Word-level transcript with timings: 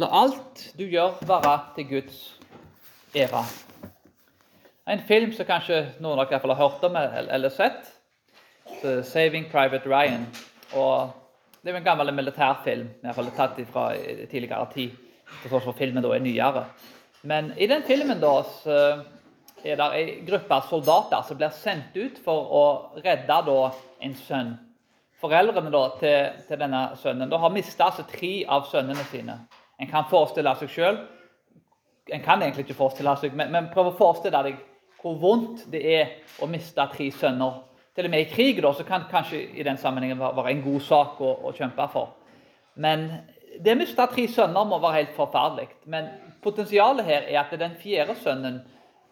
La 0.00 0.08
alt 0.22 0.70
du 0.78 0.86
gjør, 0.86 1.18
være 1.28 1.56
til 1.76 1.88
Guds 1.88 2.18
ære. 3.16 3.42
En 4.88 5.02
film 5.08 5.32
som 5.36 5.46
kanskje 5.46 5.82
noen 6.00 6.20
av 6.22 6.30
dere 6.30 6.54
har 6.54 6.60
hørt 6.60 6.84
om 6.86 6.96
eller 6.96 7.52
sett. 7.52 7.90
'Saving 8.82 9.50
Private 9.50 9.86
Ryan'. 9.86 10.26
Og 10.74 11.10
Det 11.62 11.68
er 11.68 11.72
jo 11.72 11.78
en 11.78 11.84
gammel 11.84 12.14
militærfilm, 12.14 12.86
i 12.86 13.00
hvert 13.02 13.14
fall 13.14 13.30
tatt 13.36 13.60
fra 13.72 13.92
tidligere 14.30 14.66
tid. 14.74 14.90
Til 15.42 15.50
tross 15.50 15.64
for 15.64 15.72
filmen 15.72 16.02
da 16.02 16.08
er 16.08 16.18
nyere. 16.18 16.64
Men 17.22 17.52
i 17.56 17.66
den 17.66 17.82
filmen 17.82 18.20
da, 18.20 18.42
er 19.64 19.76
det 19.76 19.86
en 19.94 20.26
gruppe 20.26 20.58
soldater 20.68 21.22
som 21.22 21.36
blir 21.36 21.50
sendt 21.54 21.96
ut 21.96 22.18
for 22.24 22.50
å 22.50 22.64
redde 23.04 23.38
da, 23.46 23.70
en 24.00 24.14
sønn. 24.14 24.58
Foreldrene 25.20 25.70
da, 25.70 25.88
til, 26.00 26.32
til 26.48 26.58
denne 26.58 26.82
sønnen 26.98 27.30
da, 27.30 27.38
har 27.38 27.54
mista 27.54 27.84
altså, 27.84 28.02
tre 28.10 28.44
av 28.48 28.66
sønnene 28.70 29.04
sine. 29.12 29.38
En 29.82 29.90
kan 29.90 30.06
forestille 30.10 30.54
seg 30.60 30.70
sjøl 30.70 31.00
En 32.12 32.22
kan 32.22 32.42
egentlig 32.42 32.66
ikke 32.66 32.78
forestille 32.78 33.14
seg, 33.18 33.34
men, 33.38 33.50
men 33.54 33.68
prøv 33.72 33.92
å 33.92 33.98
forestille 33.98 34.42
deg 34.46 34.56
hvor 35.02 35.18
vondt 35.18 35.66
det 35.70 35.82
er 35.82 36.10
å 36.42 36.46
miste 36.50 36.84
tre 36.92 37.08
sønner. 37.14 37.60
Til 37.94 38.06
og 38.06 38.12
med 38.12 38.22
i 38.24 38.28
krig 38.30 38.60
da, 38.62 38.70
så 38.74 38.84
kan 38.86 39.08
kanskje 39.10 39.40
i 39.58 39.64
den 39.66 39.78
sammenhengen 39.78 40.20
være 40.20 40.52
en 40.52 40.62
god 40.64 40.82
sak 40.86 41.20
å, 41.22 41.30
å 41.48 41.52
kjempe 41.56 41.86
for. 41.92 42.12
Men 42.74 43.08
det 43.60 43.74
å 43.74 43.78
miste 43.80 44.06
tre 44.14 44.26
sønner 44.30 44.68
må 44.68 44.78
være 44.82 45.00
helt 45.00 45.14
forferdelig. 45.16 45.68
Men 45.90 46.08
potensialet 46.44 47.06
her 47.06 47.26
er 47.28 47.40
at 47.42 47.54
den 47.60 47.74
fjerde 47.82 48.16
sønnen 48.22 48.60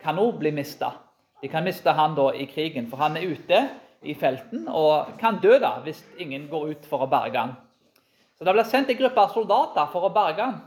kan 0.00 0.18
òg 0.18 0.38
bli 0.40 0.54
mista. 0.56 0.95
De 1.42 1.50
kan 1.52 1.64
miste 1.64 1.92
han 1.96 2.14
da 2.16 2.30
i 2.37 2.46
krigen, 2.50 2.88
for 2.90 3.02
han 3.02 3.18
er 3.18 3.34
ute 3.34 3.62
i 4.02 4.14
felten 4.16 4.66
og 4.68 5.16
kan 5.20 5.40
dø 5.42 5.59
da 5.60 5.76
hvis 5.84 6.00
ingen 6.23 6.48
går 6.48 6.73
ut 6.74 6.88
for 6.88 7.04
å 7.04 7.10
berge 7.10 7.38
han. 7.38 7.59
Så 8.40 8.44
Det 8.44 8.52
ble 8.56 8.62
sendt 8.64 8.88
en 8.88 8.96
gruppe 8.96 9.22
soldater 9.34 9.88
for 9.92 10.06
å 10.06 10.08
berge 10.14 10.40
han. 10.40 10.60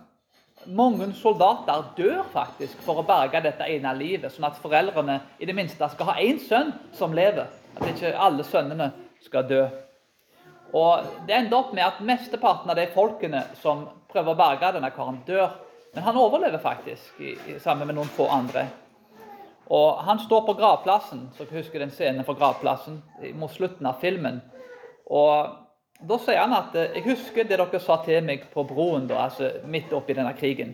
Mange 0.78 1.08
soldater 1.18 1.88
dør 1.98 2.20
faktisk 2.30 2.84
for 2.86 3.02
å 3.02 3.06
berge 3.08 3.40
dette 3.42 3.66
ene 3.66 3.96
livet, 3.98 4.30
sånn 4.30 4.46
at 4.46 4.60
foreldrene 4.62 5.16
i 5.42 5.48
det 5.50 5.56
minste 5.58 5.88
skal 5.90 6.12
ha 6.12 6.16
én 6.22 6.38
sønn 6.38 6.70
som 6.94 7.16
lever. 7.18 7.50
At 7.74 7.88
ikke 7.90 8.12
alle 8.14 8.46
sønnene 8.46 8.92
skal 9.26 9.48
dø. 9.50 9.64
Og 10.70 11.10
Det 11.26 11.34
ender 11.34 11.58
opp 11.58 11.74
med 11.74 11.88
at 11.88 12.06
mesteparten 12.06 12.70
av 12.70 12.78
de 12.78 12.86
folkene 12.94 13.42
som 13.64 13.88
prøver 14.14 14.36
å 14.36 14.42
berge 14.44 14.72
denne 14.78 14.94
karen, 14.94 15.24
dør. 15.26 15.58
Men 15.96 16.04
han 16.04 16.22
overlever 16.22 16.62
faktisk, 16.62 17.18
sammen 17.58 17.88
med 17.88 17.98
noen 17.98 18.14
få 18.14 18.30
andre. 18.30 18.68
Og 19.74 19.98
Han 20.06 20.20
står 20.20 20.46
på 20.46 20.60
gravplassen, 20.62 21.32
så 21.34 21.50
dere 21.50 21.64
husker 21.64 21.80
den 21.80 21.90
scenen 21.90 22.24
fra 22.24 22.38
gravplassen 22.38 23.02
mot 23.34 23.50
slutten 23.50 23.90
av 23.90 23.98
filmen. 23.98 24.44
Og 25.10 25.63
Da 26.04 26.18
sier 26.20 26.42
han 26.42 26.54
at 26.58 26.74
jeg 26.76 27.06
husker 27.06 27.46
det 27.48 27.56
dere 27.60 27.80
sa 27.80 27.96
til 28.04 28.26
meg 28.28 28.50
på 28.52 28.66
broen 28.68 29.06
da, 29.08 29.22
altså 29.30 29.50
midt 29.72 29.94
oppi 29.96 30.16
denne 30.18 30.34
krigen. 30.36 30.74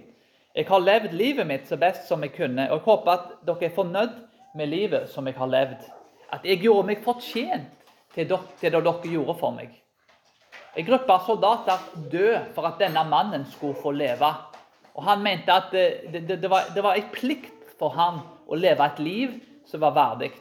Jeg 0.58 0.66
har 0.66 0.81
levd 0.81 1.13
livet 1.13 1.45
mitt 1.45 1.67
så 1.69 1.77
best 1.77 2.08
som 2.09 2.23
jeg 2.25 2.33
kunne, 2.33 2.66
og 2.71 2.80
jeg 2.80 2.86
håper 2.88 3.11
at 3.13 3.27
dere 3.45 3.67
er 3.67 3.75
fornøyd 3.75 4.16
med 4.58 4.71
livet 4.71 5.11
som 5.11 5.27
jeg 5.30 5.38
har 5.38 5.52
levd. 5.52 5.83
At 6.33 6.47
jeg 6.49 6.63
gjorde 6.63 6.88
meg 6.89 7.03
fortjent 7.05 7.69
til, 8.16 8.25
det 8.25 8.71
dere 8.73 8.95
gjorde 9.05 9.38
for 9.38 9.53
meg. 9.53 9.75
En 10.77 10.86
gruppe 10.86 11.13
av 11.13 11.25
soldater 11.27 11.86
døde 12.09 12.41
for 12.55 12.66
at 12.66 12.81
denne 12.81 13.03
mannen 13.09 13.45
skulle 13.53 13.77
få 13.77 13.93
leve. 13.93 14.31
Og 14.95 15.03
Han 15.05 15.21
mente 15.21 15.53
at 15.53 15.69
det, 15.71 16.09
det, 16.14 16.41
det, 16.41 16.49
var, 16.49 16.73
det 16.73 16.83
var 16.83 16.97
en 16.97 17.14
plikt 17.14 17.77
for 17.80 17.93
han 17.93 18.21
å 18.49 18.58
leve 18.58 18.86
et 18.86 18.99
liv 18.99 19.38
som 19.69 19.86
var 19.86 19.93
verdig. 19.93 20.33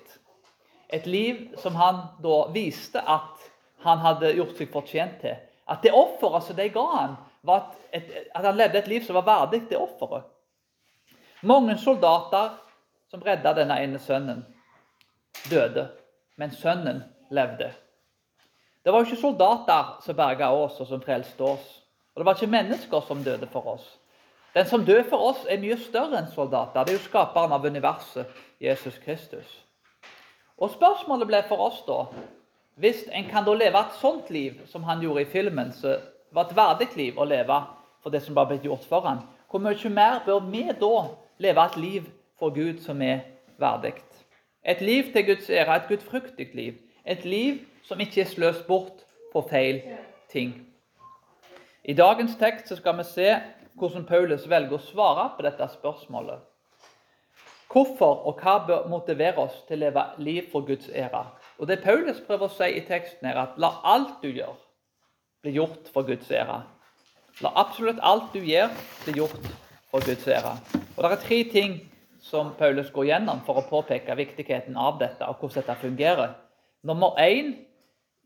Et 0.89 1.07
liv 1.07 1.45
som 1.61 1.77
han 1.77 2.07
da 2.25 2.41
viste 2.55 3.01
at 3.05 3.48
han 3.85 3.99
hadde 4.03 4.35
gjort 4.37 4.57
seg 4.59 4.71
fortjent 4.73 5.21
til. 5.23 5.37
At 5.69 5.83
det 5.85 5.93
offeret 5.95 6.47
som 6.47 6.57
de 6.57 6.69
ga 6.73 6.85
han, 6.95 7.17
var 7.47 7.75
et, 7.95 8.09
at 8.35 8.45
han 8.45 8.57
levde 8.57 8.79
et 8.81 8.89
liv 8.91 9.05
som 9.05 9.19
var 9.21 9.27
verdig 9.29 9.63
det 9.71 9.79
offeret. 9.79 10.27
Mange 11.43 11.77
soldater 11.79 12.57
som 13.11 13.23
redda 13.23 13.53
denne 13.57 13.77
ene 13.81 14.01
sønnen, 14.03 14.43
døde, 15.51 15.87
men 16.37 16.51
sønnen 16.51 17.05
levde. 17.31 17.71
Det 18.85 18.93
var 18.93 19.03
jo 19.03 19.09
ikke 19.09 19.21
soldater 19.21 19.95
som 20.03 20.17
berga 20.17 20.51
oss, 20.55 20.81
og 20.81 20.89
som 20.89 21.03
frelste 21.03 21.45
oss. 21.45 21.69
Og 22.15 22.21
det 22.21 22.27
var 22.27 22.37
ikke 22.37 22.51
mennesker 22.51 23.01
som 23.07 23.23
døde 23.25 23.47
for 23.53 23.75
oss. 23.75 23.87
Den 24.55 24.67
som 24.67 24.85
dør 24.85 25.05
for 25.11 25.23
oss, 25.31 25.45
er 25.49 25.61
mye 25.63 25.77
større 25.79 26.19
enn 26.19 26.31
soldater. 26.33 26.85
Det 26.85 26.95
er 26.95 26.99
jo 26.99 27.05
skaperen 27.05 27.53
av 27.55 27.67
universet, 27.67 28.27
Jesus 28.61 28.97
Kristus. 29.05 29.47
Og 30.59 30.73
spørsmålet 30.73 31.29
ble 31.29 31.43
for 31.47 31.63
oss 31.69 31.83
da 31.87 32.01
Hvis 32.79 33.05
en 33.13 33.25
kan 33.27 33.43
da 33.45 33.55
leve 33.59 33.81
et 33.81 33.97
sånt 33.99 34.31
liv 34.31 34.61
som 34.71 34.85
han 34.87 35.01
gjorde 35.03 35.25
i 35.25 35.31
filmen, 35.33 35.73
så 35.75 35.97
var 36.31 36.47
et 36.47 36.57
verdig 36.57 36.89
liv 36.97 37.19
å 37.19 37.27
leve 37.27 37.57
for 38.03 38.15
det 38.15 38.21
som 38.23 38.37
var 38.37 38.47
blitt 38.47 38.67
gjort 38.69 38.85
for 38.87 39.03
han, 39.03 39.25
hvor 39.51 39.63
mye 39.65 39.91
mer 39.91 40.21
bør 40.27 40.45
vi 40.47 40.63
da 40.79 40.93
leve 41.43 41.65
et 41.65 41.77
liv 41.77 42.07
for 42.39 42.55
Gud 42.55 42.79
som 42.85 43.03
er 43.03 43.25
verdig? 43.59 43.97
Et 44.63 44.81
liv 44.81 45.11
til 45.13 45.27
Guds 45.27 45.51
ære, 45.51 45.77
et 45.77 45.89
gudfryktig 45.89 46.49
liv. 46.55 46.75
Et 47.05 47.25
liv 47.25 47.65
som 47.83 48.01
ikke 48.01 48.21
er 48.21 48.31
sløst 48.31 48.67
bort 48.67 49.03
på 49.33 49.43
feil 49.51 49.81
ting. 50.31 50.55
I 51.85 51.95
dagens 51.97 52.37
tekst 52.37 52.77
skal 52.77 52.99
vi 52.99 53.09
se 53.09 53.31
hvordan 53.79 54.07
Paulus 54.07 54.47
velger 54.51 54.77
å 54.77 54.83
svare 54.83 55.31
på 55.37 55.47
dette 55.47 55.67
spørsmålet. 55.73 56.45
Hvorfor 57.73 58.27
og 58.29 58.43
hva 58.43 58.59
bør 58.67 58.89
motivere 58.93 59.41
oss 59.41 59.63
til 59.69 59.81
å 59.81 59.89
leve 59.89 60.05
liv 60.23 60.51
for 60.53 60.67
Guds 60.69 60.91
ære? 60.93 61.25
Og 61.59 61.69
Det 61.69 61.81
Paulus 61.83 62.21
prøver 62.27 62.47
å 62.47 62.55
si 62.55 62.69
i 62.79 62.85
teksten, 62.87 63.27
er 63.27 63.39
at 63.41 63.57
la 63.59 63.73
alt 63.85 64.23
du 64.23 64.29
gjør, 64.31 64.57
bli 65.43 65.57
gjort 65.59 65.91
for 65.93 66.07
Guds 66.07 66.31
ære. 66.31 66.61
La 67.43 67.53
absolutt 67.59 67.99
alt 68.03 68.33
du 68.35 68.41
gjør, 68.43 68.71
bli 69.05 69.17
gjort 69.19 69.49
for 69.91 70.05
Guds 70.07 70.27
ære. 70.27 70.55
Og 70.97 71.03
Det 71.03 71.11
er 71.13 71.25
tre 71.25 71.41
ting 71.51 71.79
som 72.23 72.53
Paulus 72.59 72.91
går 72.95 73.11
gjennom 73.11 73.43
for 73.47 73.59
å 73.59 73.67
påpeke 73.67 74.15
viktigheten 74.19 74.77
av 74.77 75.01
dette, 75.03 75.27
og 75.27 75.39
hvordan 75.41 75.63
dette 75.63 75.81
fungerer. 75.83 76.37
Nummer 76.87 77.19
én 77.19 77.57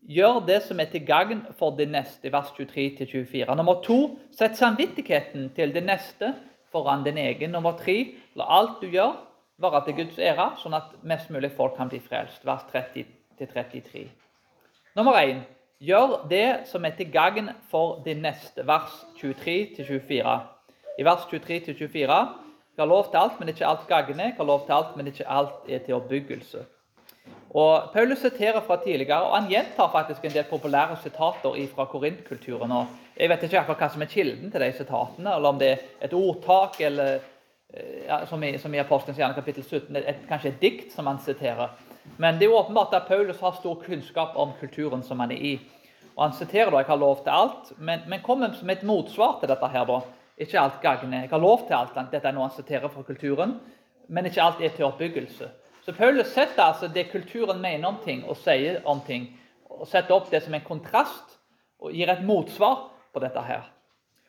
Gjør 0.03 0.41
det 0.43 0.57
som 0.65 0.81
er 0.83 0.89
til 0.91 1.05
gagn 1.07 1.45
for 1.55 1.77
det 1.77 1.85
neste, 1.87 2.27
vers 2.31 2.49
23-24. 2.57 3.55
Nummer 3.55 3.77
to, 3.85 4.17
sett 4.35 4.57
samvittigheten 4.59 5.53
til 5.55 5.71
det 5.71 5.85
neste 5.87 6.33
foran 6.75 7.05
din 7.05 7.21
egen. 7.21 7.53
Nummer 7.55 7.77
tre, 7.79 8.17
la 8.35 8.49
alt 8.57 8.81
du 8.81 8.89
gjør, 8.91 9.15
være 9.63 9.85
til 9.85 10.01
Guds 10.01 10.19
ære, 10.19 10.49
sånn 10.59 10.75
at 10.75 10.91
mest 11.07 11.31
mulig 11.31 11.53
folk 11.55 11.77
kan 11.79 11.87
bli 11.87 12.01
frelst. 12.03 12.43
Vers 12.43 12.67
30-33. 13.41 14.07
Nummer 14.95 15.17
1. 15.19 15.43
gjør 15.79 16.27
det 16.29 16.47
som 16.69 16.85
er 16.85 16.95
til 16.97 17.11
gagn 17.11 17.49
for 17.71 18.01
din 18.05 18.21
neste. 18.21 18.67
Vers 18.67 19.05
23-24. 19.21 20.37
I 20.99 21.05
vers 21.05 21.25
23-24 21.33 22.21
har 22.79 22.85
lov 22.85 23.09
til 23.09 23.17
alt, 23.17 23.39
men 23.39 23.49
ikke 23.49 23.65
alt 23.65 23.87
gagner. 23.87 24.33
Har 24.37 24.43
lov 24.45 24.65
til 24.65 24.73
alt, 24.73 24.95
men 24.97 25.07
ikke 25.07 25.29
alt 25.29 25.69
er 25.69 25.79
til 25.85 25.97
oppbyggelse. 25.97 26.65
Og 27.53 27.89
Paulus 27.93 28.17
siterer 28.17 28.61
fra 28.61 28.79
tidligere, 28.83 29.21
og 29.21 29.35
han 29.37 29.49
gjentar 29.49 29.91
faktisk 29.91 30.25
en 30.25 30.33
del 30.33 30.45
populære 30.49 30.97
sitater 31.03 31.67
fra 31.75 31.85
korintkulturen. 31.85 32.71
Jeg 33.17 33.29
vet 33.29 33.43
ikke 33.43 33.59
akkurat 33.59 33.83
hva 33.83 33.89
som 33.93 34.01
er 34.01 34.09
kilden 34.09 34.51
til 34.51 34.61
de 34.61 34.71
sitatene, 34.73 35.35
eller 35.35 35.49
om 35.49 35.59
det 35.59 35.69
er 35.71 35.83
et 36.01 36.13
ordtak, 36.17 36.81
eller 36.81 37.19
eh, 37.73 38.07
ja, 38.07 38.23
som, 38.25 38.43
i, 38.43 38.57
som 38.57 38.73
i 38.73 38.81
Apostelens 38.81 39.21
gjerne 39.21 39.37
kapittel 39.37 39.63
17, 39.63 39.95
et, 39.95 40.23
kanskje 40.29 40.49
et 40.49 40.61
dikt 40.61 40.95
som 40.95 41.07
han 41.07 41.21
siterer. 41.21 41.69
Men 42.17 42.35
det 42.39 42.45
er 42.45 42.51
jo 42.51 42.57
åpenbart 42.59 42.93
at 42.93 43.07
Paulus 43.07 43.39
har 43.39 43.55
stor 43.59 43.75
kunnskap 43.85 44.35
om 44.35 44.51
kulturen 44.59 45.03
som 45.03 45.19
han 45.19 45.31
er 45.31 45.41
i. 45.41 45.53
Og 46.15 46.23
Han 46.23 46.33
siterer 46.33 46.69
da 46.69 46.77
'jeg 46.77 46.85
har 46.85 46.95
lov 46.95 47.23
til 47.23 47.29
alt', 47.29 47.73
men, 47.77 47.99
men 48.07 48.19
kommer 48.21 48.53
som 48.53 48.69
et 48.69 48.83
motsvar 48.83 49.39
til 49.39 49.49
dette 49.49 49.67
her. 49.67 49.85
da. 49.85 49.99
Ikke 50.37 50.59
alt 50.59 50.81
gagner. 50.81 51.21
Jeg 51.21 51.29
har 51.29 51.39
lov 51.39 51.67
til 51.67 51.73
alt. 51.73 52.11
Dette 52.11 52.27
er 52.27 52.31
noe 52.31 52.47
han 52.47 52.55
siterer 52.55 52.87
fra 52.87 53.01
kulturen, 53.01 53.59
men 54.07 54.25
ikke 54.25 54.41
alt 54.41 54.61
er 54.61 54.69
til 54.69 54.85
oppbyggelse. 54.85 55.49
Så 55.85 55.91
Paulus 55.91 56.27
setter 56.27 56.63
altså 56.63 56.87
det 56.87 57.11
kulturen 57.11 57.61
mener 57.61 57.87
om 57.87 57.97
ting 58.05 58.23
og 58.29 58.37
sier 58.37 58.81
om 58.85 59.01
ting, 59.07 59.39
og 59.69 59.87
setter 59.87 60.15
opp 60.15 60.31
det 60.31 60.43
som 60.43 60.53
en 60.53 60.61
kontrast 60.61 61.37
og 61.79 61.91
gir 61.91 62.09
et 62.09 62.23
motsvar 62.23 62.89
på 63.13 63.19
dette 63.19 63.41
her. 63.41 63.67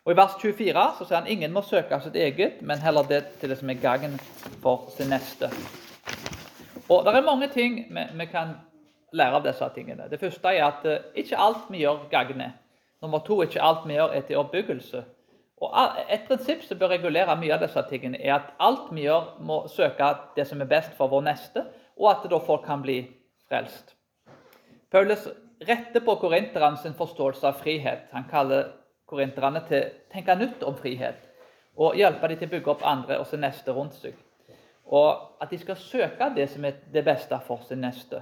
Og 0.04 0.12
I 0.12 0.16
vers 0.16 0.34
24 0.40 0.86
så 0.98 1.06
sier 1.06 1.20
han 1.20 1.30
ingen 1.30 1.52
må 1.54 1.62
søke 1.64 2.00
sitt 2.02 2.16
eget, 2.16 2.60
men 2.62 2.82
heller 2.82 3.06
det 3.08 3.22
til 3.40 3.48
det 3.54 3.58
som 3.58 3.70
er 3.70 3.80
gagn 3.80 4.18
for 4.62 4.90
sin 4.96 5.08
neste. 5.14 5.48
Og 6.88 7.04
Det 7.04 7.14
er 7.14 7.24
mange 7.24 7.48
ting 7.48 7.76
vi, 7.90 8.00
vi, 8.18 8.26
kan 8.26 8.56
lære 9.12 9.38
av 9.38 9.44
disse 9.44 9.68
tingene. 9.74 10.08
Det 10.10 10.20
første 10.20 10.48
er 10.48 10.64
at 10.66 10.84
uh, 10.84 11.04
ikke 11.14 11.38
alt 11.38 11.70
vi 11.70 11.84
gjør, 11.84 12.08
gagner. 12.10 12.50
Nummer 13.02 13.18
to 13.24 13.42
ikke 13.42 13.62
alt 13.62 13.86
vi 13.88 13.96
gjør, 13.96 14.12
er 14.12 14.20
til 14.20 14.36
oppbyggelse. 14.36 15.04
Og 15.64 15.72
Et 16.10 16.20
prinsipp 16.28 16.62
som 16.62 16.78
bør 16.78 16.92
regulere 16.96 17.36
mye 17.40 17.54
av 17.54 17.62
disse 17.62 17.82
tingene, 17.88 18.20
er 18.20 18.34
at 18.34 18.52
alt 18.60 18.90
vi 18.92 19.06
gjør, 19.06 19.36
må 19.40 19.64
søke 19.68 20.10
det 20.36 20.46
som 20.48 20.60
er 20.60 20.68
best 20.68 20.92
for 20.98 21.08
vår 21.08 21.24
neste, 21.24 21.64
og 21.96 22.10
at 22.10 22.30
da 22.30 22.38
folk 22.38 22.66
kan 22.66 22.82
bli 22.82 22.98
frelst. 23.48 23.94
Paulus 24.90 25.28
retter 25.68 26.00
på 26.00 26.14
korinterne 26.20 26.76
sin 26.76 26.94
forståelse 26.94 27.46
av 27.46 27.60
frihet. 27.62 28.10
Han 28.12 28.26
kaller 28.30 28.72
korinterne 29.06 29.62
til 29.68 29.80
å 29.80 30.12
tenke 30.12 30.36
nytt 30.38 30.62
om 30.66 30.76
frihet 30.76 31.30
og 31.76 31.96
hjelpe 31.98 32.28
dem 32.30 32.38
til 32.38 32.48
å 32.48 32.52
bygge 32.52 32.70
opp 32.70 32.84
andre 32.86 33.18
og 33.18 33.26
sin 33.26 33.42
neste 33.42 33.72
rundt 33.74 33.96
seg. 33.98 34.14
Og 34.86 35.40
at 35.40 35.50
de 35.50 35.58
skal 35.58 35.76
søke 35.80 36.30
det 36.36 36.48
som 36.52 36.64
er 36.64 36.78
det 36.92 37.04
beste 37.04 37.38
for 37.46 37.62
sin 37.68 37.80
neste. 37.84 38.20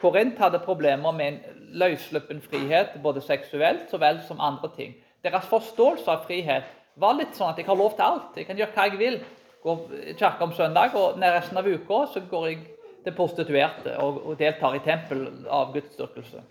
Korint 0.00 0.38
hadde 0.38 0.58
problemer 0.60 1.12
med 1.12 1.26
en 1.26 1.68
løssluppen 1.80 2.42
frihet, 2.42 2.96
både 3.02 3.22
seksuelt 3.24 3.90
så 3.90 4.00
vel 4.02 4.18
som 4.26 4.40
andre 4.40 4.68
ting. 4.76 4.96
Deres 5.24 5.46
forståelse 5.48 6.10
av 6.10 6.26
frihet 6.26 6.66
var 7.00 7.16
litt 7.16 7.36
sånn 7.36 7.54
at 7.54 7.58
jeg 7.58 7.68
har 7.68 7.78
lov 7.78 7.94
til 7.96 8.04
alt. 8.04 8.36
Jeg 8.36 8.48
kan 8.48 8.58
gjøre 8.58 8.74
hva 8.74 8.88
jeg 8.90 9.00
vil. 9.00 9.18
Gå 9.64 9.74
i 9.96 10.12
kirke 10.18 10.44
om 10.44 10.52
søndag, 10.52 10.92
og 10.98 11.16
resten 11.22 11.56
av 11.56 11.66
uka 11.66 12.02
så 12.12 12.20
går 12.28 12.48
jeg 12.50 12.58
til 13.04 13.16
prostituerte 13.16 13.94
og, 14.02 14.34
deltar 14.36 14.76
i 14.76 14.82
tempel 14.84 15.24
av 15.48 15.72
gudsdyrkelse. 15.72 16.42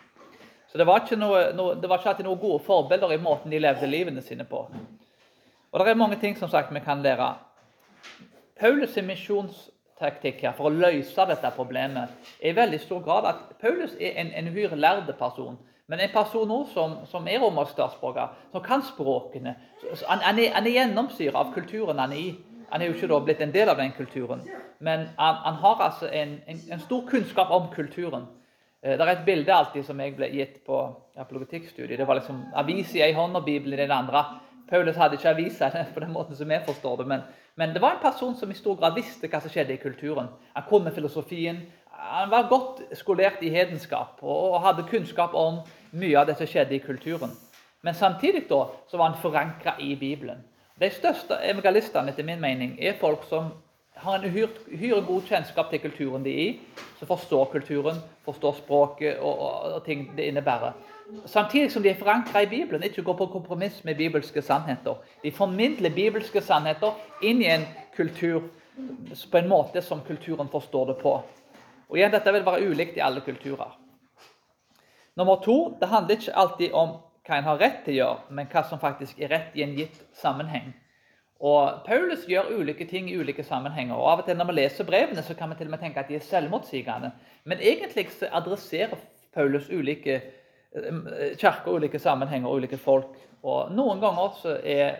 Så 0.72 0.82
det 0.82 0.88
var, 0.90 1.06
noe, 1.22 1.44
noe, 1.54 1.76
det 1.78 1.90
var 1.90 2.02
ikke 2.02 2.16
alltid 2.16 2.26
noen 2.26 2.42
gode 2.42 2.64
forbilder 2.66 3.14
i 3.14 3.22
måten 3.22 3.54
de 3.54 3.62
levde 3.62 3.90
livene 3.90 4.24
sine 4.26 4.48
på. 4.50 4.64
Og 5.74 5.82
det 5.82 5.94
er 5.94 6.00
mange 6.00 6.18
ting 6.22 6.38
som 6.38 6.50
sagt 6.50 6.74
vi 6.74 6.82
kan 6.82 7.06
lære. 7.06 7.36
Paulus' 8.64 8.96
misjonstaktikk 9.04 10.46
her 10.46 10.56
for 10.56 10.70
å 10.70 10.74
løse 10.74 11.26
dette 11.28 11.52
problemet 11.58 12.32
er 12.40 12.54
i 12.54 12.56
veldig 12.56 12.80
stor 12.80 13.04
grad 13.04 13.28
at 13.28 13.42
Paulus 13.60 13.98
er 14.00 14.16
en, 14.22 14.32
en 14.32 14.48
uhyre 14.48 14.80
lærd 14.80 15.12
person. 15.20 15.58
Men 15.92 16.00
en 16.00 16.14
person 16.14 16.52
også 16.52 16.74
som, 16.74 16.94
som 17.12 17.28
er 17.28 17.42
romersk 17.44 17.76
statsborger, 17.76 18.32
som 18.52 18.64
kan 18.64 18.86
språkene 18.88 19.56
Han, 20.08 20.22
han 20.24 20.40
er, 20.40 20.54
han 20.56 20.68
er 20.68 20.78
gjennomsyret 20.78 21.36
av 21.36 21.52
kulturen 21.54 22.00
han 22.00 22.16
er 22.16 22.22
i. 22.22 22.30
Han 22.72 22.82
er 22.82 22.88
jo 22.88 22.96
ikke 22.96 23.10
da 23.12 23.20
blitt 23.22 23.42
en 23.44 23.52
del 23.54 23.70
av 23.70 23.78
den 23.78 23.92
kulturen, 23.94 24.40
men 24.82 25.04
han, 25.20 25.36
han 25.44 25.60
har 25.62 25.82
altså 25.90 26.08
en, 26.08 26.40
en, 26.48 26.62
en, 26.72 26.80
stor 26.82 27.04
kunnskap 27.10 27.52
om 27.54 27.68
kulturen. 27.76 28.24
Eh, 28.82 28.96
det 28.98 29.06
er 29.06 29.12
et 29.12 29.26
bilde 29.28 29.54
alltid 29.54 29.86
som 29.86 30.00
jeg 30.02 30.16
ble 30.18 30.32
gitt 30.34 30.56
på 30.66 30.80
apologetikkstudiet. 31.22 32.00
Det 32.00 32.08
var 32.08 32.18
liksom 32.18 32.40
avis 32.58 32.96
i 32.96 33.04
ei 33.06 33.12
hånd 33.14 33.38
og 33.38 33.46
Bibelen 33.46 33.78
i 33.78 33.84
den 33.84 33.94
andre. 33.94 34.24
Paulus 34.74 34.96
hadde 34.98 35.20
ikke 35.20 35.30
aviser 35.30 35.76
på 35.94 36.02
den 36.02 36.14
måten 36.14 36.36
som 36.36 36.50
vi 36.50 36.58
forstår 36.66 36.96
det, 37.04 37.08
men, 37.08 37.22
men, 37.56 37.74
det 37.76 37.82
var 37.82 37.92
en 37.94 38.02
person 38.02 38.36
som 38.36 38.52
i 38.52 38.58
stor 38.58 38.80
grad 38.80 38.96
visste 38.98 39.30
hva 39.30 39.42
som 39.42 39.54
skjedde 39.54 39.76
i 39.76 39.82
kulturen. 39.82 40.32
Han 40.56 40.66
kunne 40.70 40.94
filosofien, 40.96 41.60
han 41.94 42.32
var 42.32 42.50
godt 42.50 42.82
skolert 42.98 43.44
i 43.46 43.52
hedenskap 43.54 44.18
og 44.22 44.62
hadde 44.66 44.88
kunnskap 44.90 45.36
om 45.38 45.62
mye 45.92 46.18
av 46.18 46.26
det 46.28 46.40
som 46.40 46.50
skjedde 46.50 46.76
i 46.76 46.82
kulturen. 46.82 47.36
Men 47.86 47.94
samtidig 47.94 48.48
da, 48.50 48.64
så 48.90 48.98
var 48.98 49.12
han 49.12 49.22
forankra 49.22 49.76
i 49.80 49.94
Bibelen. 49.96 50.42
De 50.82 50.90
største 50.90 51.38
evangelistene 51.46 52.10
etter 52.10 52.26
min 52.26 52.42
mening, 52.42 52.74
er 52.82 52.98
folk 52.98 53.28
som 53.30 53.52
har 54.02 54.18
en 54.18 54.26
uhyre 54.26 55.04
god 55.06 55.30
kjennskap 55.30 55.70
til 55.70 55.84
kulturen 55.84 56.26
de 56.26 56.34
er 56.34 56.48
i, 56.48 56.82
som 56.98 57.08
forstår 57.08 57.52
kulturen, 57.52 58.02
forstår 58.26 58.58
språket 58.64 59.20
og, 59.20 59.38
og, 59.38 59.78
og 59.78 59.86
ting 59.86 60.08
det 60.18 60.32
innebærer. 60.32 60.74
Samtidig 61.26 61.72
som 61.72 61.84
de 61.84 61.90
er 61.90 62.00
forankra 62.00 62.42
i 62.42 62.50
Bibelen, 62.50 62.84
ikke 62.84 63.04
går 63.04 63.18
på 63.18 63.26
kompromiss 63.26 63.84
med 63.84 63.96
bibelske 63.96 64.42
sannheter. 64.42 64.96
De 65.24 65.32
formidler 65.32 65.94
bibelske 65.94 66.42
sannheter 66.42 66.94
inn 67.22 67.42
i 67.42 67.50
en 67.52 67.66
kultur 67.96 68.50
på 69.32 69.38
en 69.38 69.50
måte 69.50 69.82
som 69.82 70.02
kulturen 70.08 70.50
forstår 70.50 70.86
det 70.92 70.98
på. 71.02 71.14
Og 71.90 71.98
igjen, 71.98 72.12
Dette 72.12 72.34
vil 72.34 72.46
være 72.46 72.70
ulikt 72.70 72.98
i 72.98 73.04
alle 73.06 73.22
kulturer. 73.22 73.78
Nummer 75.16 75.42
to 75.46 75.76
det 75.80 75.90
handler 75.90 76.18
ikke 76.18 76.36
alltid 76.36 76.72
om 76.74 76.96
hva 77.24 77.38
en 77.38 77.48
har 77.48 77.60
rett 77.62 77.84
til 77.86 77.94
å 77.94 77.98
gjøre, 77.98 78.24
men 78.30 78.48
hva 78.52 78.64
som 78.68 78.82
faktisk 78.82 79.20
er 79.22 79.30
rett 79.32 79.54
i 79.56 79.64
en 79.64 79.76
gitt 79.78 80.00
sammenheng. 80.18 80.74
Og 81.44 81.84
Paulus 81.86 82.24
gjør 82.28 82.54
ulike 82.56 82.86
ting 82.88 83.10
i 83.12 83.18
ulike 83.20 83.44
sammenhenger. 83.44 83.96
og 83.96 84.12
av 84.12 84.20
og 84.20 84.26
til 84.26 84.38
Når 84.38 84.46
vi 84.46 84.54
leser 84.54 84.84
brevene, 84.84 85.24
så 85.24 85.34
kan 85.34 85.50
vi 85.50 85.56
til 85.56 85.68
og 85.68 85.72
med 85.72 85.80
tenke 85.80 86.00
at 86.00 86.08
de 86.08 86.16
er 86.16 86.20
selvmotsigende. 86.20 87.12
Men 87.44 87.60
egentlig 87.60 88.10
så 88.12 88.28
adresserer 88.32 88.98
Paulus 89.34 89.70
ulike 89.70 90.22
kirker, 90.74 91.72
ulike 91.72 92.00
sammenhenger 92.00 92.50
ulike 92.50 92.78
folk. 92.78 93.18
Og 93.44 93.74
Noen 93.76 94.02
ganger 94.02 94.38
så 94.40 94.56
er 94.64 94.96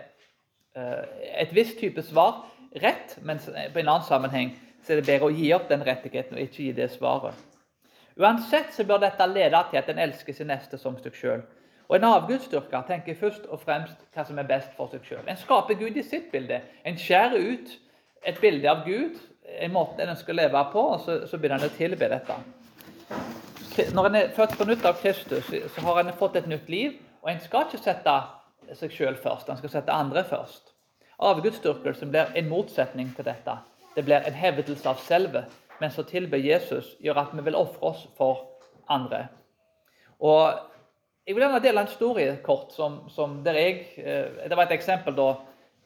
eh, 0.76 1.40
et 1.42 1.56
visst 1.56 1.80
type 1.80 2.04
svar 2.06 2.44
rett, 2.82 3.18
men 3.22 3.40
på 3.40 3.80
en 3.80 3.88
annen 3.88 4.06
sammenheng 4.08 4.54
så 4.84 4.94
er 4.94 5.02
det 5.02 5.08
bedre 5.08 5.30
å 5.30 5.34
gi 5.34 5.50
opp 5.56 5.70
den 5.70 5.86
rettigheten 5.86 6.38
og 6.38 6.44
ikke 6.44 6.64
gi 6.64 6.72
det 6.78 6.90
svaret. 6.92 7.36
Uansett 8.20 8.74
så 8.76 8.86
bør 8.86 9.02
dette 9.02 9.26
lede 9.26 9.62
til 9.72 9.80
at 9.80 9.90
en 9.90 10.02
elsker 10.04 10.36
sin 10.38 10.52
neste 10.52 10.78
som 10.78 10.98
seg 11.02 11.16
sjøl. 11.18 11.44
Og 11.90 11.98
En 11.98 12.08
avgudsdyrker 12.08 12.86
tenker 12.88 13.18
først 13.18 13.46
og 13.50 13.62
fremst 13.62 13.98
hva 14.14 14.26
som 14.26 14.38
er 14.40 14.48
best 14.50 14.72
for 14.78 14.92
seg 14.92 15.06
sjøl. 15.06 15.24
En 15.28 15.40
skaper 15.40 15.78
Gud 15.80 15.98
i 15.98 16.06
sitt 16.06 16.30
bilde. 16.32 16.62
En 16.86 16.98
skjærer 16.98 17.38
ut 17.38 17.74
et 18.26 18.40
bilde 18.42 18.70
av 18.70 18.86
Gud, 18.86 19.18
en 19.60 19.74
måte 19.74 20.04
en 20.04 20.14
ønsker 20.14 20.34
å 20.34 20.38
leve 20.38 20.62
på, 20.72 20.84
og 20.94 21.02
så, 21.04 21.18
så 21.28 21.38
begynner 21.38 21.64
en 21.64 21.72
å 21.72 21.78
tilbe 21.78 22.10
dette. 22.10 22.38
Når 23.74 24.06
en 24.06 24.16
er 24.16 24.34
født 24.36 24.54
på 24.58 24.66
nytt 24.70 24.84
av 24.86 25.00
Kristus, 25.02 25.48
så 25.50 25.82
har 25.82 26.00
en 26.00 26.14
fått 26.14 26.36
et 26.38 26.48
nytt 26.50 26.68
liv. 26.70 26.98
Og 27.24 27.32
en 27.32 27.40
skal 27.42 27.66
ikke 27.66 27.82
sette 27.82 28.14
seg 28.78 28.94
sjøl 28.94 29.16
først, 29.18 29.50
en 29.50 29.58
skal 29.58 29.72
sette 29.74 29.96
andre 29.96 30.22
først. 30.28 30.74
Avgudsdyrkelsen 31.24 32.12
blir 32.14 32.30
en 32.38 32.52
motsetning 32.52 33.10
til 33.16 33.26
dette. 33.26 33.56
Det 33.96 34.04
blir 34.06 34.22
en 34.22 34.38
hevdelse 34.38 34.86
av 34.90 35.02
selve, 35.02 35.46
mens 35.82 35.98
å 35.98 36.06
tilbe 36.06 36.38
Jesus 36.38 36.92
gjør 37.02 37.24
at 37.24 37.34
vi 37.34 37.46
vil 37.48 37.58
ofre 37.58 37.90
oss 37.90 38.06
for 38.18 38.46
andre. 38.92 39.26
Og 40.20 40.70
Jeg 41.26 41.38
vil 41.38 41.46
gjerne 41.46 41.60
dele 41.64 41.80
en 41.80 41.88
historie 41.88 42.32
kort 42.44 42.74
som, 42.76 42.98
som 43.08 43.38
der 43.46 43.56
jeg 43.56 43.76
eh, 43.96 44.50
Det 44.50 44.58
var 44.58 44.66
et 44.66 44.74
eksempel 44.76 45.16
da, 45.16 45.30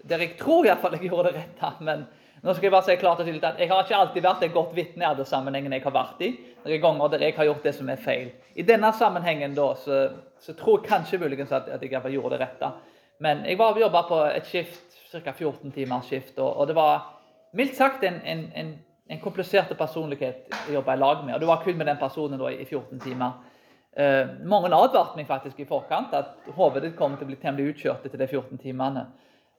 der 0.02 0.24
jeg 0.24 0.32
tror 0.40 0.66
iallfall 0.66 0.96
jeg 0.98 1.12
gjorde 1.12 1.30
det 1.30 1.44
rette. 1.44 1.98
Nå 2.44 2.54
skal 2.54 2.68
jeg 2.68 2.74
bare 2.74 2.86
si 2.86 2.96
klart 3.02 3.22
og 3.22 3.26
tydelig 3.26 3.44
at 3.48 3.60
jeg 3.62 3.70
har 3.72 3.84
ikke 3.84 3.98
alltid 3.98 4.26
vært 4.26 4.44
et 4.46 4.54
godt 4.54 4.76
vitne 4.78 5.08
av 5.08 5.18
det 5.18 5.26
sammenhengen 5.28 5.74
jeg 5.74 5.84
har 5.84 5.96
vært 5.96 6.22
i. 6.22 6.30
Det 6.64 6.76
er 6.76 6.84
ganger 6.84 7.10
der 7.14 7.26
jeg 7.26 7.36
har 7.38 7.48
gjort 7.50 7.66
det 7.66 7.74
som 7.74 7.90
er 7.90 8.02
feil. 8.02 8.30
I 8.56 8.66
denne 8.68 8.92
sammenhengen 8.94 9.56
da, 9.58 9.72
så, 9.82 10.04
så 10.44 10.54
tror 10.58 10.80
jeg 10.80 10.90
kanskje 10.90 11.22
muligens 11.22 11.52
at, 11.56 11.70
at 11.74 11.82
jeg 11.82 12.14
gjorde 12.14 12.36
det 12.36 12.44
rette. 12.44 12.72
Men 13.20 13.46
jeg 13.46 13.58
var 13.58 13.80
jobba 13.80 14.04
på 14.10 14.22
et 14.30 14.46
skift, 14.46 14.84
ca. 15.12 15.32
14 15.32 15.72
timers 15.72 16.06
skift, 16.06 16.38
og, 16.38 16.52
og 16.58 16.68
det 16.68 16.76
var 16.78 17.08
mildt 17.58 17.78
sagt 17.78 18.04
en, 18.06 18.20
en, 18.26 18.46
en, 18.56 18.74
en 19.10 19.22
komplisert 19.24 19.72
personlighet 19.80 20.52
å 20.68 20.76
jobbe 20.78 20.94
i 20.94 21.02
lag 21.02 21.24
med. 21.26 21.36
Og 21.36 21.42
du 21.42 21.50
var 21.50 21.64
kun 21.64 21.78
med 21.80 21.90
den 21.90 21.98
personen 21.98 22.38
da, 22.38 22.52
i 22.54 22.66
14 22.66 23.00
timer. 23.02 23.40
Eh, 23.98 24.28
mange 24.46 24.70
advarte 24.70 25.18
meg 25.18 25.26
faktisk 25.26 25.64
i 25.64 25.66
forkant 25.66 26.14
at 26.14 26.52
hodet 26.54 26.84
ditt 26.84 26.98
kommer 27.00 27.18
til 27.18 27.26
å 27.26 27.32
bli 27.32 27.40
temmelig 27.42 27.74
utkjørt 27.74 28.06
etter 28.06 28.22
de 28.22 28.28
14 28.30 28.62
timene. 28.62 29.08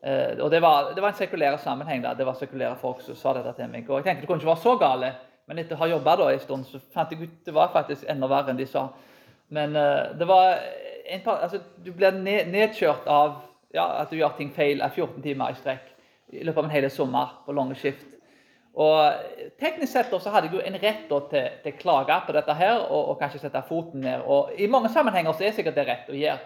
Eh, 0.03 0.39
og 0.39 0.51
det 0.51 0.61
var, 0.63 0.93
det 0.95 1.03
var 1.03 1.11
en 1.11 1.19
sekulær 1.19 1.57
sammenheng. 1.57 2.03
da, 2.03 2.15
Det 2.15 2.27
var 2.27 2.35
sekulære 2.35 2.77
folk 2.81 3.01
som 3.03 3.17
sa 3.17 3.33
dette 3.35 3.53
til 3.57 3.71
meg. 3.71 3.91
Og 3.91 3.99
jeg 3.99 4.05
tenkte 4.05 4.21
det 4.21 4.29
kunne 4.31 4.41
ikke 4.43 4.53
være 4.53 4.67
så 4.67 4.77
gale, 4.79 5.13
men 5.49 5.59
etter 5.59 5.77
å 5.77 5.83
ha 5.83 5.89
jobba 5.89 6.17
en 6.31 6.41
stund, 6.41 6.67
så 6.67 6.79
fant 6.95 7.11
jeg 7.11 7.23
ut 7.23 7.45
det 7.45 7.55
var 7.55 7.73
faktisk 7.73 8.05
enda 8.09 8.29
verre 8.29 8.53
enn 8.53 8.61
de 8.61 8.67
sa. 8.67 8.89
Men 9.49 9.77
uh, 9.77 10.13
det 10.19 10.29
var 10.29 10.59
en, 11.09 11.23
altså, 11.25 11.61
Du 11.85 11.93
blir 11.93 12.13
nedkjørt 12.13 13.07
av 13.07 13.41
ja, 13.73 13.87
at 14.03 14.11
du 14.11 14.17
gjør 14.17 14.37
ting 14.37 14.53
feil 14.53 14.83
av 14.83 14.93
14 14.93 15.23
timer 15.23 15.53
i 15.53 15.57
strekk 15.57 15.95
i 16.33 16.45
løpet 16.45 16.59
av 16.59 16.65
en 16.69 16.75
hel 16.75 16.91
sommer 16.93 17.33
på 17.47 17.55
lange 17.57 17.75
skift. 17.75 18.05
Og 18.79 19.57
Teknisk 19.59 19.93
sett 19.93 20.13
så 20.13 20.31
hadde 20.31 20.51
jeg 20.51 20.59
jo 20.59 20.61
en 20.61 20.77
rett 20.77 21.09
til, 21.09 21.47
til 21.65 21.73
å 21.73 21.79
klage 21.81 22.19
på 22.27 22.35
dette 22.37 22.55
her, 22.55 22.83
og, 22.85 23.09
og, 23.11 23.17
kanskje 23.19 23.41
sette 23.41 23.63
foten 23.69 24.05
ned. 24.05 24.21
Og 24.29 24.53
I 24.61 24.69
mange 24.69 24.93
sammenhenger 24.93 25.33
så 25.33 25.49
er 25.49 25.57
sikkert 25.57 25.81
det 25.81 25.87
rett 25.89 26.13
å 26.13 26.17
gjøre. 26.17 26.39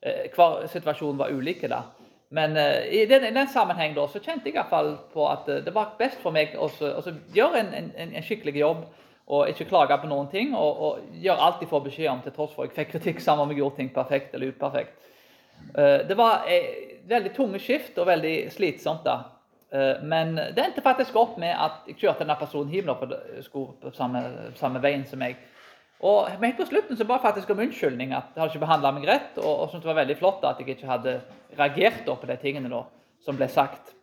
Uh, 0.00 0.24
hver 0.32 0.66
situasjon 0.72 1.20
var 1.20 1.36
ulike. 1.36 1.68
da. 1.68 1.84
Men 2.28 2.56
uh, 2.56 2.86
i, 2.94 3.06
den, 3.06 3.24
i, 3.24 3.30
den, 3.30 3.48
sammenheng 3.48 3.94
så 3.96 4.20
kjente 4.20 4.48
jeg 4.48 4.52
i 4.52 4.58
hvert 4.58 4.72
fall 4.72 4.94
på 5.14 5.24
at 5.30 5.48
uh, 5.48 5.60
det 5.64 5.72
var 5.74 5.94
best 6.00 6.20
for 6.20 6.34
meg 6.34 6.56
å 6.60 6.68
gjøre 6.68 7.62
en, 7.62 7.70
en, 7.72 7.92
en, 8.10 8.24
skikkelig 8.24 8.60
jobb 8.60 8.82
og 9.28 9.48
ikke 9.48 9.68
klage 9.68 9.96
på 10.00 10.10
noen 10.10 10.28
ting. 10.32 10.52
Og, 10.56 10.82
og 10.84 11.16
gjøre 11.24 11.46
alt 11.46 11.62
de 11.62 11.70
får 11.70 11.86
beskjed 11.88 12.12
om, 12.12 12.20
til 12.24 12.34
tross 12.36 12.52
for 12.52 12.66
at 12.66 12.72
jeg 12.72 12.82
fikk 12.82 12.94
kritikk 12.96 13.24
sammen 13.24 13.46
om 13.46 13.54
jeg 13.54 13.62
gjorde 13.62 13.80
ting 13.80 13.90
perfekt 13.94 14.36
eller 14.36 14.52
uperfekt. 14.52 14.94
Uh, 15.72 16.04
det 16.08 16.16
var 16.20 16.44
veldig 17.08 17.34
tunge 17.36 17.60
skift 17.64 17.96
og 17.98 18.10
veldig 18.10 18.36
slitsomt. 18.52 19.08
da. 19.08 19.34
Men 20.00 20.30
det 20.56 20.62
endte 20.62 20.80
faktisk 20.80 21.16
opp 21.20 21.34
med 21.40 21.52
at 21.52 21.88
jeg 21.90 21.98
kjørte 22.00 22.22
denne 22.22 22.38
personen 22.40 22.72
hjem 22.72 22.88
på, 22.88 23.08
på 23.52 23.90
samme, 23.92 24.22
samme, 24.56 24.80
veien 24.80 25.04
som 25.04 25.20
meg. 25.20 25.36
Og 25.98 26.28
helt 26.30 26.58
på 26.60 26.66
slutten 26.68 26.96
så 26.96 27.06
ba 27.08 27.18
faktisk 27.22 27.50
om 27.50 27.60
unnskyldning. 27.64 28.12
at 28.12 28.34
Jeg 28.34 28.42
hadde 28.42 28.52
ikke 28.54 28.66
behandla 28.66 28.92
meg 28.94 29.06
rett. 29.08 29.38
Og, 29.38 29.50
og 29.50 29.70
syntes 29.70 29.86
det 29.86 29.90
var 29.92 30.02
veldig 30.02 30.18
flott 30.18 30.44
at 30.46 30.60
jeg 30.60 30.76
ikke 30.76 30.90
hadde 30.90 31.20
reagert 31.58 32.04
på 32.06 32.28
de 32.30 32.36
tingene 32.36 32.70
da, 32.70 32.84
som 33.24 33.38
ble 33.38 33.48
sagt. 33.50 33.94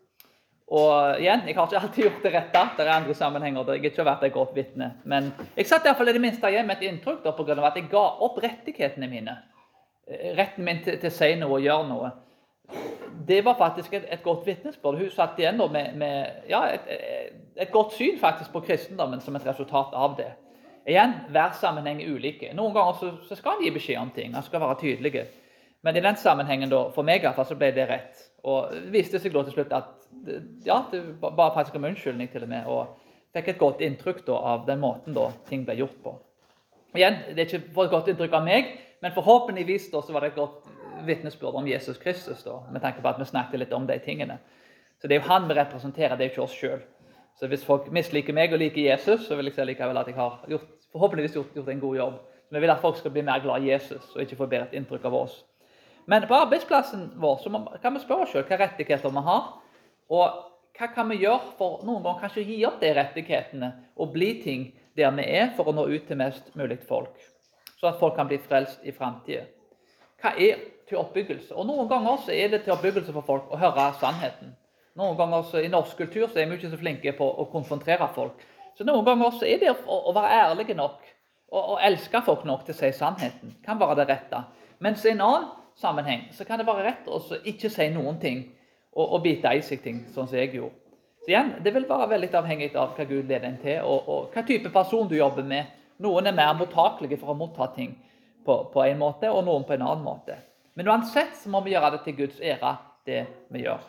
Og 0.65 1.21
igjen, 1.21 1.45
jeg 1.45 1.55
har 1.55 1.67
ikke 1.69 1.79
alltid 1.79 2.03
gjort 2.03 2.23
det 2.25 2.33
rette. 2.33 2.65
Det 2.75 2.85
er 2.85 2.93
andre 2.95 3.15
sammenhenger 3.15 3.63
der 3.63 3.77
jeg 3.77 3.91
ikke 3.91 4.03
har 4.03 4.11
vært 4.11 4.27
et 4.27 4.35
godt 4.35 4.55
vitne. 4.57 4.91
Men 5.05 5.31
jeg 5.55 5.69
satt 5.69 5.85
iallfall 5.85 6.09
i 6.09 6.17
det 6.17 6.23
minste 6.23 6.51
igjen 6.51 6.67
med 6.67 6.81
et 6.81 6.89
inntrykk 6.89 7.23
da, 7.23 7.31
av 7.31 7.69
at 7.69 7.79
jeg 7.79 7.89
ga 7.91 8.05
opp 8.27 8.41
rettighetene 8.43 9.07
mine. 9.07 9.37
Eh, 10.09 10.31
retten 10.35 10.65
min 10.65 10.83
til, 10.83 10.97
til 10.99 11.13
å 11.13 11.15
si 11.15 11.33
noe 11.39 11.59
og 11.59 11.67
gjøre 11.67 11.89
noe 11.93 12.13
det 13.27 13.45
var 13.45 13.55
faktisk 13.57 13.93
et, 13.93 14.05
et 14.11 14.23
godt 14.23 14.45
vitnesbyrd. 14.47 14.97
Hun 14.97 15.11
satt 15.13 15.39
igjen 15.39 15.57
med, 15.57 15.95
med 15.95 16.49
ja, 16.49 16.65
et, 16.73 16.81
et, 17.55 17.71
godt 17.71 17.93
syn 17.93 18.19
faktisk 18.19 18.51
på 18.53 18.63
kristendommen 18.67 19.21
som 19.21 19.35
et 19.35 19.47
resultat 19.47 19.93
av 19.93 20.17
det. 20.17 20.31
Igjen, 20.85 21.15
hver 21.33 21.55
sammenheng 21.57 22.01
er 22.03 22.13
ulike. 22.13 22.51
Noen 22.53 22.75
ganger 22.75 22.99
så, 22.99 23.11
så 23.25 23.37
skal 23.37 23.57
en 23.57 23.65
gi 23.65 23.71
beskjed 23.73 23.97
om 24.01 24.11
ting. 24.13 24.35
Han 24.37 24.45
skal 24.45 24.61
være 24.61 24.77
tydelige. 24.83 25.25
Men 25.85 25.97
i 25.97 26.01
den 26.01 26.17
sammenhengen, 26.17 26.69
da, 26.69 26.83
for 26.93 27.05
meg 27.05 27.21
i 27.21 27.25
hvert 27.25 27.37
fall, 27.37 27.47
så 27.49 27.57
ble 27.57 27.71
det 27.73 27.87
rett. 27.89 28.21
Og 28.45 28.71
det 28.73 28.93
viste 28.93 29.21
seg 29.21 29.33
da 29.33 29.41
til 29.45 29.57
slutt 29.57 29.73
at 29.73 30.05
ja, 30.65 30.79
det 30.91 31.01
var 31.21 31.53
faktisk 31.53 31.77
om 31.77 31.89
unnskyldning 31.89 32.29
til 32.31 32.45
og 32.45 32.51
med. 32.51 32.69
Og 32.69 32.93
fikk 33.35 33.51
et 33.51 33.61
godt 33.61 33.83
inntrykk 33.85 34.23
da, 34.27 34.37
av 34.53 34.65
den 34.69 34.81
måten 34.81 35.17
da, 35.17 35.27
ting 35.49 35.65
ble 35.65 35.77
gjort 35.81 35.97
på. 36.03 36.15
Igjen, 36.95 37.19
Det 37.33 37.41
er 37.43 37.49
ikke 37.49 37.73
for 37.75 37.85
et 37.85 37.93
godt 37.93 38.09
inntrykk 38.13 38.37
av 38.37 38.45
meg, 38.45 38.71
men 39.03 39.13
forhåpentligvis 39.13 39.89
da, 39.91 40.01
så 40.01 40.13
var 40.15 40.23
det 40.23 40.33
et 40.33 40.39
godt 40.39 40.69
vitnesbyrd 41.05 41.57
om 41.59 41.67
Jesus 41.67 41.97
Kristus, 42.01 42.43
da, 42.45 42.59
med 42.71 42.81
tanke 42.81 43.01
på 43.01 43.09
at 43.09 43.19
vi 43.19 43.27
snakket 43.27 43.59
litt 43.59 43.73
om 43.75 43.87
de 43.89 43.97
tingene. 43.99 44.37
Så 45.01 45.07
Det 45.07 45.17
er 45.17 45.21
jo 45.21 45.29
han 45.29 45.49
vi 45.49 45.57
representerer, 45.57 46.15
det 46.15 46.25
er 46.25 46.29
jo 46.29 46.33
ikke 46.33 46.45
oss 46.45 46.55
sjøl. 46.55 46.81
Så 47.35 47.49
hvis 47.51 47.65
folk 47.67 47.91
misliker 47.91 48.33
meg 48.33 48.53
og 48.55 48.61
liker 48.61 48.81
Jesus, 48.81 49.27
så 49.27 49.35
vil 49.35 49.49
jeg 49.49 49.57
si 49.57 49.65
likevel 49.67 49.97
at 49.99 50.07
jeg 50.07 50.15
har 50.15 50.45
gjort, 50.47 50.69
forhåpentligvis 50.95 51.35
gjort, 51.35 51.51
gjort, 51.55 51.69
en 51.69 51.83
god 51.83 51.97
jobb. 51.97 52.15
Så 52.47 52.55
Vi 52.55 52.61
vil 52.63 52.71
at 52.71 52.81
folk 52.81 52.97
skal 52.97 53.11
bli 53.11 53.21
mer 53.25 53.43
glad 53.43 53.63
i 53.63 53.71
Jesus 53.71 54.15
og 54.15 54.21
ikke 54.21 54.39
få 54.39 54.47
bedre 54.47 54.77
inntrykk 54.77 55.05
av 55.05 55.15
oss. 55.19 55.43
Men 56.07 56.27
på 56.27 56.37
arbeidsplassen 56.37 57.07
vår 57.19 57.39
så 57.43 57.51
kan 57.81 57.93
vi 57.93 58.03
spørre 58.03 58.27
oss 58.27 58.31
selv 58.31 58.45
hvilke 58.45 58.61
rettigheter 58.63 59.09
vi 59.09 59.23
har. 59.25 59.47
Og 60.09 60.43
hva 60.75 60.89
kan 60.93 61.09
vi 61.09 61.21
gjøre 61.23 61.55
for 61.57 61.83
noen 61.87 62.03
ganger 62.03 62.21
kanskje 62.21 62.43
å 62.43 62.47
gi 62.49 62.59
opp 62.67 62.81
de 62.81 62.91
rettighetene 62.93 63.71
og 63.95 64.13
bli 64.13 64.31
ting 64.43 64.67
der 64.95 65.11
vi 65.15 65.25
er, 65.27 65.49
for 65.57 65.67
å 65.67 65.73
nå 65.75 65.87
ut 65.91 66.05
til 66.07 66.19
mest 66.19 66.53
mulig 66.55 66.77
folk. 66.87 67.15
Så 67.79 67.89
at 67.89 67.99
folk 67.99 68.15
kan 68.15 68.29
bli 68.29 68.37
frelst 68.39 68.85
i 68.87 68.93
framtida. 68.95 69.43
Hva 70.21 70.31
er 70.39 70.61
til 70.87 71.01
oppbyggelse? 71.01 71.55
Og 71.55 71.67
Noen 71.67 71.89
ganger 71.91 72.21
så 72.23 72.31
er 72.31 72.53
det 72.53 72.63
til 72.63 72.75
oppbyggelse 72.75 73.15
for 73.15 73.27
folk 73.27 73.51
å 73.51 73.59
høre 73.59 73.89
sannheten. 73.99 74.53
Noen 74.95 75.17
ganger 75.19 75.43
så 75.49 75.59
I 75.59 75.71
norsk 75.71 75.97
kultur 75.99 76.29
så 76.29 76.39
er 76.39 76.47
vi 76.47 76.55
ikke 76.55 76.71
så 76.71 76.79
flinke 76.79 77.11
på 77.17 77.25
å 77.27 77.47
konfrontere 77.51 78.07
folk. 78.15 78.39
Så 78.75 78.83
Noen 78.83 79.05
ganger 79.07 79.29
også 79.29 79.47
er 79.47 79.61
det 79.61 79.71
å, 79.71 80.13
være 80.15 80.39
ærlige 80.41 80.75
nok 80.75 80.99
og, 81.51 81.61
og 81.61 81.77
elske 81.85 82.21
folk 82.25 82.43
nok 82.47 82.65
til 82.65 82.75
å 82.75 82.79
si 82.79 82.91
sannheten. 82.97 83.55
kan 83.63 83.79
være 83.79 84.01
det 84.01 84.09
rette. 84.09 84.41
Mens 84.83 85.05
i 85.05 85.13
en 85.13 85.23
annen 85.23 85.45
sammenheng 85.79 86.27
så 86.35 86.45
kan 86.47 86.59
det 86.59 86.67
være 86.67 86.83
rett 86.89 87.07
å 87.07 87.21
ikke 87.47 87.71
si 87.71 87.87
noen 87.93 88.19
ting 88.19 88.41
og, 88.95 89.05
og 89.05 89.21
bite 89.23 89.53
i 89.55 89.61
seg 89.63 89.83
ting, 89.83 90.03
sånn 90.11 90.27
som 90.27 90.37
jeg 90.39 90.55
gjorde. 90.55 90.75
Så 91.25 91.31
igjen, 91.31 91.53
Det 91.63 91.73
vil 91.73 91.87
være 91.89 92.09
veldig 92.09 92.33
avhengig 92.37 92.75
av 92.75 92.93
hva 92.97 93.05
Gud 93.07 93.25
leder 93.25 93.47
en 93.47 93.57
til, 93.61 93.79
og, 93.81 94.09
og 94.09 94.35
hva 94.35 94.43
type 94.45 94.69
person 94.69 95.07
du 95.09 95.15
jobber 95.17 95.43
med. 95.47 95.71
Noen 96.03 96.27
er 96.27 96.35
mer 96.35 96.53
mottakelige 96.59 97.17
for 97.17 97.31
å 97.31 97.37
motta 97.39 97.69
ting 97.73 97.95
på, 98.45 98.57
på 98.73 98.83
en 98.83 98.99
måte, 98.99 99.31
og 99.31 99.45
noen 99.47 99.63
på 99.65 99.73
en 99.73 99.87
annen 99.87 100.03
måte. 100.05 100.37
Men 100.75 100.91
uansett 100.91 101.33
så 101.39 101.49
må 101.49 101.63
vi 101.63 101.73
gjøre 101.73 101.95
det 101.95 102.03
til 102.05 102.17
Guds 102.19 102.41
ære, 102.43 102.75
det 103.07 103.23
vi 103.49 103.63
gjør. 103.63 103.81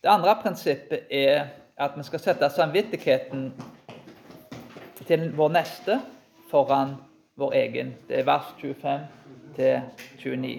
Det 0.00 0.08
andre 0.08 0.34
prinsippet 0.40 1.12
er 1.12 1.50
at 1.80 1.96
vi 1.96 2.02
skal 2.04 2.20
sette 2.20 2.48
samvittigheten 2.52 3.46
til 5.08 5.30
vår 5.36 5.54
neste 5.54 5.96
foran 6.50 6.94
vår 7.40 7.54
egen. 7.62 7.94
Det 8.08 8.18
er 8.20 8.26
vers 8.28 8.50
25 8.60 9.06
til 9.56 9.80
29. 10.20 10.50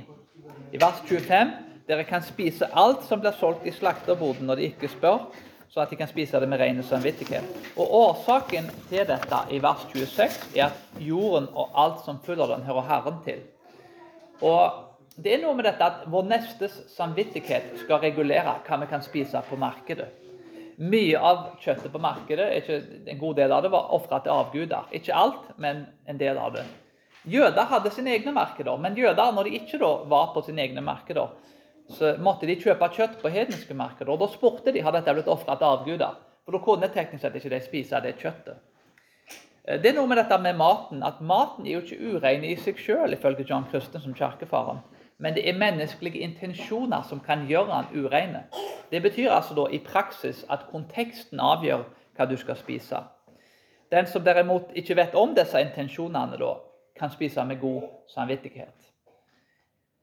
I 0.74 0.82
vers 0.82 1.04
25 1.06 1.52
dere 1.88 2.04
kan 2.08 2.24
spise 2.24 2.70
alt 2.78 3.04
som 3.06 3.22
blir 3.22 3.36
solgt 3.38 3.68
i 3.68 3.74
slakterboden 3.76 4.48
når 4.48 4.60
de 4.60 4.70
ikke 4.72 4.90
spør, 4.90 5.28
så 5.70 5.84
at 5.84 5.92
de 5.92 5.98
kan 6.00 6.10
spise 6.10 6.40
det 6.40 6.50
med 6.50 6.60
ren 6.60 6.82
samvittighet. 6.84 7.46
Og 7.78 7.94
Årsaken 7.96 8.70
til 8.90 9.06
dette 9.08 9.42
i 9.52 9.60
vers 9.64 9.86
26 9.94 10.58
er 10.58 10.72
at 10.72 11.00
jorden 11.00 11.48
og 11.54 11.70
alt 11.76 12.02
som 12.06 12.20
følger 12.26 12.56
den, 12.56 12.66
hører 12.66 12.88
Herren 12.88 13.22
til. 13.26 13.44
Og 14.42 14.88
Det 15.22 15.34
er 15.36 15.42
noe 15.44 15.54
med 15.54 15.66
dette 15.68 15.84
at 15.84 16.06
vår 16.08 16.24
nestes 16.24 16.78
samvittighet 16.96 17.66
skal 17.84 18.00
regulere 18.00 18.54
hva 18.64 18.78
vi 18.80 18.88
kan 18.90 19.04
spise 19.04 19.42
på 19.50 19.58
markedet. 19.60 20.08
Mye 20.82 21.20
av 21.20 21.42
kjøttet 21.62 21.92
på 21.94 22.02
markedet, 22.02 22.48
ikke 22.58 22.78
en 23.14 23.20
god 23.20 23.36
del 23.38 23.52
av 23.54 23.62
det, 23.62 23.70
var 23.74 23.92
ofra 23.94 24.18
til 24.24 24.34
avguder. 24.34 24.88
Ikke 24.98 25.14
alt, 25.14 25.52
men 25.62 25.84
en 26.10 26.18
del 26.18 26.40
av 26.42 26.56
det. 26.56 26.66
Jøder 27.30 27.70
hadde 27.70 27.92
sine 27.94 28.16
egne 28.16 28.34
markeder, 28.34 28.80
men 28.82 28.98
jøder, 28.98 29.30
når 29.36 29.46
de 29.46 29.60
ikke 29.60 29.78
var 30.10 30.32
på 30.34 30.42
sine 30.48 30.64
egne 30.66 30.82
markeder, 30.82 31.36
så 31.92 32.16
måtte 32.24 32.48
de 32.50 32.58
kjøpe 32.58 32.90
kjøtt 32.96 33.20
på 33.22 33.30
hedenske 33.30 33.76
markeder. 33.78 34.10
Og 34.14 34.24
da 34.24 34.30
spurte 34.32 34.74
de 34.74 34.82
har 34.82 34.96
dette 34.96 35.14
blitt 35.14 35.30
ofra 35.30 35.58
til 35.60 35.70
avguder. 35.70 36.18
For 36.46 36.56
da 36.56 36.62
kunne 36.66 36.90
teknisk 36.94 37.22
sett 37.22 37.38
ikke 37.38 37.52
de 37.54 37.62
spise 37.62 38.02
det 38.02 38.16
kjøttet. 38.22 38.58
Eh, 39.66 39.78
det 39.82 39.92
er 39.92 39.98
noe 40.00 40.10
med 40.10 40.18
dette 40.18 40.40
med 40.42 40.58
maten, 40.58 41.04
at 41.06 41.22
maten 41.22 41.68
er 41.68 41.78
jo 41.78 41.84
ikke 41.86 42.16
urein 42.16 42.46
i 42.48 42.56
seg 42.58 42.80
sjøl, 42.82 43.14
ifølge 43.14 43.46
John 43.48 43.68
Christen 43.70 44.02
som 44.02 44.16
kirkefaren. 44.18 44.82
Men 45.22 45.36
det 45.38 45.44
er 45.50 45.58
menneskelige 45.58 46.24
intensjoner 46.26 47.06
som 47.10 47.20
kan 47.22 47.46
gjøre 47.48 47.84
den 47.84 48.06
ureine. 48.06 48.44
Det 48.92 49.02
betyr 49.02 49.32
altså 49.32 49.54
da 49.56 49.68
i 49.70 49.80
praksis 49.80 50.46
at 50.50 50.66
konteksten 50.72 51.40
avgjør 51.40 51.84
hva 52.18 52.26
du 52.26 52.38
skal 52.38 52.58
spise. 52.58 53.04
Den 53.92 54.08
som 54.08 54.24
derimot 54.24 54.72
ikke 54.76 54.96
vet 54.98 55.16
om 55.16 55.36
disse 55.36 55.62
intensjonene, 55.62 56.40
da, 56.40 56.56
kan 56.98 57.12
spise 57.12 57.44
med 57.46 57.60
god 57.62 57.84
samvittighet. 58.10 58.90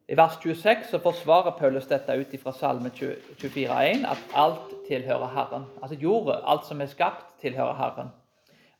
I 0.09 0.17
vers 0.17 0.39
26 0.41 0.87
så 0.91 1.01
forsvarer 1.05 1.57
Paulus 1.59 1.89
dette 1.91 2.15
ut 2.17 2.39
fra 2.43 2.53
Salme 2.57 2.89
24,1, 2.95 4.07
at 4.09 4.23
alt 4.35 4.71
tilhører 4.87 5.35
Herren. 5.35 5.67
Altså 5.83 5.99
jordet, 6.01 6.39
alt 6.47 6.65
som 6.67 6.81
er 6.81 6.89
skapt, 6.89 7.27
tilhører 7.43 7.77
Herren. 7.77 8.15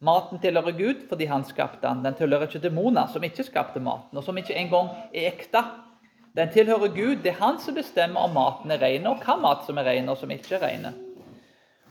Maten 0.01 0.39
tilhører 0.39 0.73
Gud 0.79 1.09
fordi 1.09 1.25
han 1.25 1.45
skapte 1.45 1.83
den. 1.83 2.05
Den 2.05 2.15
tilhører 2.15 2.47
ikke 2.47 2.63
demoner, 2.63 3.11
som 3.13 3.25
ikke 3.25 3.45
skapte 3.45 3.81
maten, 3.81 4.17
og 4.17 4.25
som 4.25 4.39
ikke 4.39 4.55
engang 4.55 4.89
er 5.13 5.33
ekte. 5.33 5.65
Den 6.39 6.53
tilhører 6.55 6.89
Gud. 6.95 7.17
Det 7.23 7.33
er 7.33 7.41
han 7.41 7.57
som 7.59 7.75
bestemmer 7.75 8.29
om 8.29 8.37
maten 8.37 8.71
er 8.71 8.79
ren, 8.79 9.07
og 9.11 9.25
hva 9.27 9.35
mat 9.43 9.65
som 9.67 9.79
er 9.81 9.89
ren, 9.91 10.07
og 10.09 10.21
som 10.21 10.31
ikke 10.31 10.55
er 10.55 10.63
ren. 10.63 10.85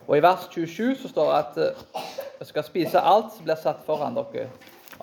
Og 0.07 0.13
I 0.15 0.21
vers 0.23 0.45
27 0.53 0.93
så 1.01 1.09
står 1.11 1.31
det 1.31 1.39
at 1.39 1.57
dere 1.57 2.03
eh, 2.39 2.45
skal 2.47 2.63
spise 2.63 3.01
alt 3.01 3.33
som 3.33 3.43
blir 3.43 3.59
satt 3.59 3.81
foran 3.83 4.15
dere 4.15 4.45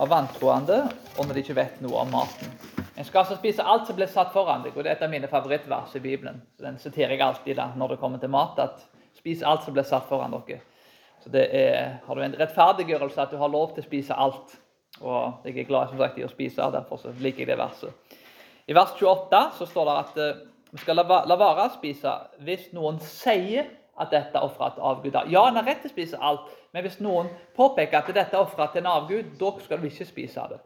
av 0.01 0.09
vantroende, 0.09 0.79
og 1.19 1.27
når 1.27 1.37
de 1.37 1.43
ikke 1.45 1.59
vet 1.59 1.83
noe 1.85 2.07
om 2.07 2.17
maten. 2.17 2.57
En 2.97 3.05
skal 3.05 3.21
altså 3.21 3.37
spise 3.37 3.67
alt 3.69 3.85
som 3.87 3.99
blir 3.99 4.09
satt 4.09 4.33
foran 4.33 4.65
deg. 4.65 4.73
og 4.73 4.81
Det 4.81 4.95
er 4.95 4.97
et 4.97 5.05
av 5.05 5.13
mine 5.13 5.29
favorittvers 5.29 5.93
i 5.99 6.01
Bibelen. 6.01 6.41
Så 6.57 6.65
Den 6.65 6.81
siterer 6.81 7.13
jeg 7.13 7.21
alltid 7.21 7.61
da, 7.61 7.69
når 7.77 7.95
det 7.95 8.01
kommer 8.01 8.19
til 8.19 8.33
mat. 8.33 8.59
at 8.59 8.81
Spis 9.19 9.43
alt 9.43 9.65
som 9.65 9.77
blir 9.77 9.85
satt 9.85 10.09
foran 10.09 10.33
dere. 10.33 10.63
Så 11.21 11.29
det 11.29 11.49
er, 11.53 11.99
Har 12.07 12.15
du 12.15 12.23
en 12.23 12.41
rettferdiggjørelse 12.41 13.21
at 13.21 13.31
du 13.31 13.37
har 13.37 13.49
lov 13.49 13.75
til 13.75 13.85
å 13.85 13.91
spise 13.93 14.15
alt. 14.15 14.57
Og 15.01 15.45
jeg 15.45 15.59
er 15.59 15.69
glad 15.69 15.89
som 15.89 15.99
sagt, 15.99 16.19
i 16.19 16.25
å 16.25 16.33
spise, 16.33 16.71
derfor 16.73 16.97
så 16.97 17.13
liker 17.21 17.45
jeg 17.45 17.53
det 17.53 17.59
verset. 17.59 18.04
I 18.67 18.75
vers 18.75 18.95
28 18.97 19.41
så 19.59 19.67
står 19.69 19.89
det 19.89 19.95
at 20.01 20.21
uh, 20.21 20.43
vi 20.75 20.83
skal 20.83 20.99
la, 20.99 21.07
være 21.39 21.69
å 21.69 21.73
spise 21.77 22.13
hvis 22.47 22.71
noen 22.75 23.01
sier 23.05 23.69
at 24.01 24.11
dette 24.11 24.35
er 24.35 24.43
ofret 24.43 24.75
til 24.75 24.87
avguder. 24.89 25.29
Ja, 25.31 25.45
en 25.47 25.59
har 25.61 25.67
rett 25.69 25.85
til 25.85 25.93
å 25.93 25.95
spise 25.95 26.19
alt, 26.19 26.49
men 26.75 26.83
hvis 26.83 26.99
noen 27.05 27.29
påpeker 27.55 28.01
at 28.01 28.09
dette 28.11 28.35
er 28.35 28.43
ofret 28.43 28.75
til 28.75 28.83
en 28.83 28.91
avgud, 28.91 29.37
da 29.39 29.53
skal 29.63 29.79
du 29.79 29.87
ikke 29.87 30.09
spise 30.09 30.47
det. 30.51 30.59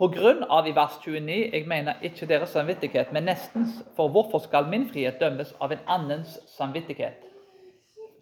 På 0.00 0.08
grunn 0.08 0.42
av 0.48 0.66
i 0.66 0.72
vers 0.72 0.96
29 1.04 1.36
jeg 1.52 1.66
mener 1.68 2.00
ikke 2.08 2.26
deres 2.26 2.54
samvittighet, 2.56 3.12
men 3.12 3.28
nestens. 3.28 3.82
For 3.94 4.08
hvorfor 4.08 4.40
skal 4.40 4.66
min 4.72 4.88
frihet 4.88 5.20
dømmes 5.20 5.52
av 5.60 5.76
en 5.76 5.84
annens 5.86 6.38
samvittighet? 6.56 7.20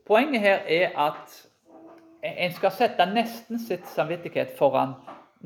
Poenget 0.08 0.42
her 0.42 0.66
er 0.66 0.96
at 0.98 1.38
en 2.26 2.52
skal 2.56 2.74
sette 2.74 3.06
nesten 3.12 3.62
sitt 3.62 3.86
samvittighet 3.94 4.56
foran 4.58 4.96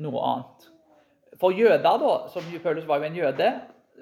noe 0.01 0.25
annet. 0.25 0.72
For 1.41 1.51
jøder, 1.55 1.79
da, 1.83 2.15
som 2.33 2.45
Paulus 2.63 2.87
var 2.87 3.01
jo 3.01 3.03
en 3.03 3.15
jøde, 3.15 3.53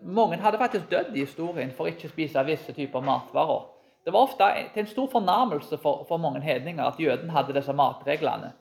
mange 0.04 0.38
hadde 0.38 0.58
faktisk 0.58 0.90
dødd 0.92 1.16
i 1.16 1.26
historien 1.26 1.72
for 1.76 1.88
ikke 1.88 2.10
å 2.10 2.12
spise 2.12 2.44
visse 2.48 2.74
typer 2.74 3.04
matvarer. 3.06 3.68
Det 4.06 4.14
var 4.14 4.26
ofte 4.26 4.48
til 4.74 4.82
en 4.82 4.90
stor 4.90 5.08
fornærmelse 5.12 5.78
for, 5.78 6.06
for 6.08 6.18
mange 6.18 6.42
hedninger 6.42 6.84
at 6.84 7.00
jøden 7.00 7.30
hadde 7.30 7.54
disse 7.54 7.74
matreglene. 7.74 8.54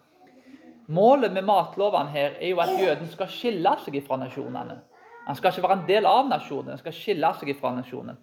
Målet 0.90 1.32
med 1.32 1.46
matlovene 1.46 2.10
her 2.10 2.34
er 2.40 2.48
jo 2.48 2.60
at 2.60 2.74
jøden 2.80 3.08
skal 3.08 3.30
skille 3.30 3.72
seg 3.84 4.00
fra 4.06 4.18
nasjonene. 4.20 4.80
Han 5.26 5.36
skal 5.36 5.54
ikke 5.54 5.68
være 5.68 5.78
en 5.78 5.88
del 5.88 6.08
av 6.10 6.28
nasjonen, 6.28 6.74
han 6.74 6.80
skal 6.80 6.96
skille 6.96 7.30
seg 7.38 7.52
fra 7.60 7.70
nasjonen. 7.76 8.18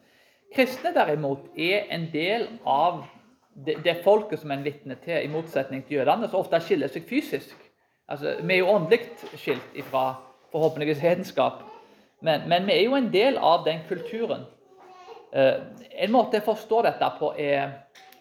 Kristne 0.53 0.91
derimot 0.95 1.47
er 1.55 1.87
en 1.95 2.09
del 2.11 2.47
av 2.65 3.05
det, 3.65 3.79
det 3.83 4.01
folket 4.03 4.41
som 4.41 4.51
en 4.51 4.65
vitne 4.65 4.97
til, 5.03 5.17
i 5.23 5.31
motsetning 5.31 5.85
til 5.87 6.01
jødene, 6.01 6.29
som 6.29 6.41
ofte 6.41 6.59
skiller 6.61 6.91
seg 6.91 7.07
fysisk. 7.07 7.55
Altså, 8.07 8.35
Vi 8.41 8.53
er 8.53 8.59
jo 8.59 8.69
åndelig 8.75 8.99
skilt 9.35 9.79
fra 9.89 10.05
forhåpentligvis 10.51 11.01
hedenskap, 11.03 11.63
men, 12.19 12.47
men, 12.49 12.65
vi 12.65 12.73
er 12.73 12.83
jo 12.87 12.95
en 12.97 13.11
del 13.13 13.37
av 13.37 13.65
den 13.65 13.83
kulturen. 13.89 14.47
Uh, 15.35 15.67
en 15.91 16.13
måte 16.13 16.39
å 16.39 16.47
forstå 16.47 16.81
dette 16.87 17.09
på 17.19 17.33
er 17.37 17.75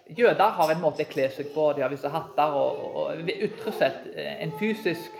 Jøder 0.06 0.52
har 0.54 0.71
en 0.71 0.78
måte 0.78 1.02
å 1.02 1.09
kle 1.11 1.25
seg 1.35 1.49
på, 1.50 1.73
de 1.75 1.83
har 1.83 1.90
visse 1.90 2.11
hatter 2.11 2.52
og, 2.54 2.76
og, 2.78 2.99
og 3.18 3.30
ytre 3.33 3.73
sett 3.75 4.04
eh, 4.14 4.37
en 4.45 4.52
fysisk, 4.54 5.16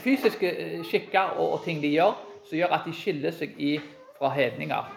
fysiske 0.00 0.52
eh, 0.52 0.78
skikker 0.88 1.34
og, 1.34 1.50
og, 1.50 1.58
ting 1.66 1.82
de 1.82 1.90
gjør, 1.92 2.14
som 2.48 2.56
gjør 2.56 2.72
at 2.78 2.86
de 2.88 2.94
skiller 2.96 3.34
seg 3.36 3.52
i, 3.60 3.74
fra 4.16 4.30
hedninger. 4.32 4.88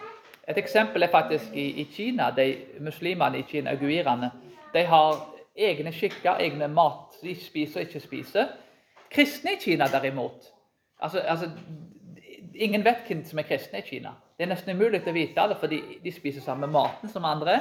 Et 0.48 0.56
eksempel 0.62 1.04
er 1.04 1.12
faktisk 1.12 1.52
i, 1.52 1.66
i 1.82 1.84
Kina. 1.92 2.30
de 2.32 2.46
Muslimene 2.80 3.42
i 3.42 3.44
Kina, 3.50 3.76
uguirene, 3.76 4.32
de 4.72 4.86
har 4.88 5.20
egne 5.68 5.92
skikker, 5.92 6.40
egne 6.40 6.70
mat 6.72 7.20
de 7.20 7.36
spiser 7.36 7.82
og 7.82 7.90
ikke 7.90 8.02
spiser. 8.06 8.56
Kristne 9.12 9.58
i 9.58 9.60
Kina 9.60 9.90
derimot 9.92 10.48
altså, 11.00 11.18
altså, 11.18 11.50
Ingen 12.60 12.84
vet 12.84 13.06
hvem 13.08 13.22
som 13.24 13.38
er 13.40 13.46
kristne 13.48 13.80
i 13.80 13.86
Kina. 13.86 14.10
Det 14.36 14.44
er 14.44 14.50
nesten 14.50 14.76
umulig 14.76 14.98
å 15.08 15.12
vite 15.16 15.44
det, 15.48 15.56
for 15.56 15.70
de 15.70 16.12
spiser 16.12 16.42
samme 16.44 16.68
maten 16.68 17.08
som 17.08 17.24
andre. 17.24 17.54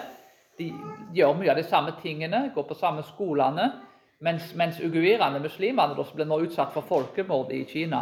De 0.60 0.74
gjør 1.16 1.38
mye 1.40 1.54
av 1.54 1.60
de 1.60 1.64
samme 1.64 1.94
tingene, 2.02 2.50
går 2.56 2.66
på 2.68 2.76
samme 2.76 3.06
skolene. 3.08 3.70
Mens, 4.20 4.50
mens 4.60 4.82
uguirene, 4.84 5.40
muslimene, 5.40 5.96
som 5.96 6.18
blir 6.18 6.28
nå 6.28 6.42
utsatt 6.44 6.74
for 6.74 6.84
folkemord 6.84 7.54
i 7.56 7.62
Kina, 7.70 8.02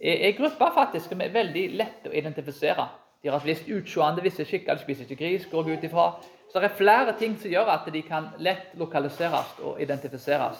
er, 0.00 0.16
er 0.16 0.34
grupper 0.34 0.74
faktisk 0.74 1.12
som 1.12 1.22
er 1.22 1.30
veldig 1.36 1.68
lett 1.78 2.10
å 2.10 2.14
identifisere. 2.18 2.88
De 3.22 3.30
har 3.30 3.38
et 3.38 3.52
visst 3.52 3.68
utseende, 3.70 4.24
visse 4.24 4.42
skikker, 4.48 4.74
de 4.74 4.82
spiser 4.82 5.06
ikke 5.06 5.20
gris, 5.20 5.46
går 5.46 5.70
ut 5.76 5.86
ifra. 5.86 6.08
Så 6.50 6.58
det 6.58 6.72
er 6.72 6.80
flere 6.80 7.14
ting 7.20 7.36
som 7.38 7.52
gjør 7.52 7.70
at 7.70 7.86
de 7.94 8.02
kan 8.02 8.32
lett 8.42 8.74
lokaliseres 8.80 9.54
og 9.62 9.78
identifiseres. 9.80 10.58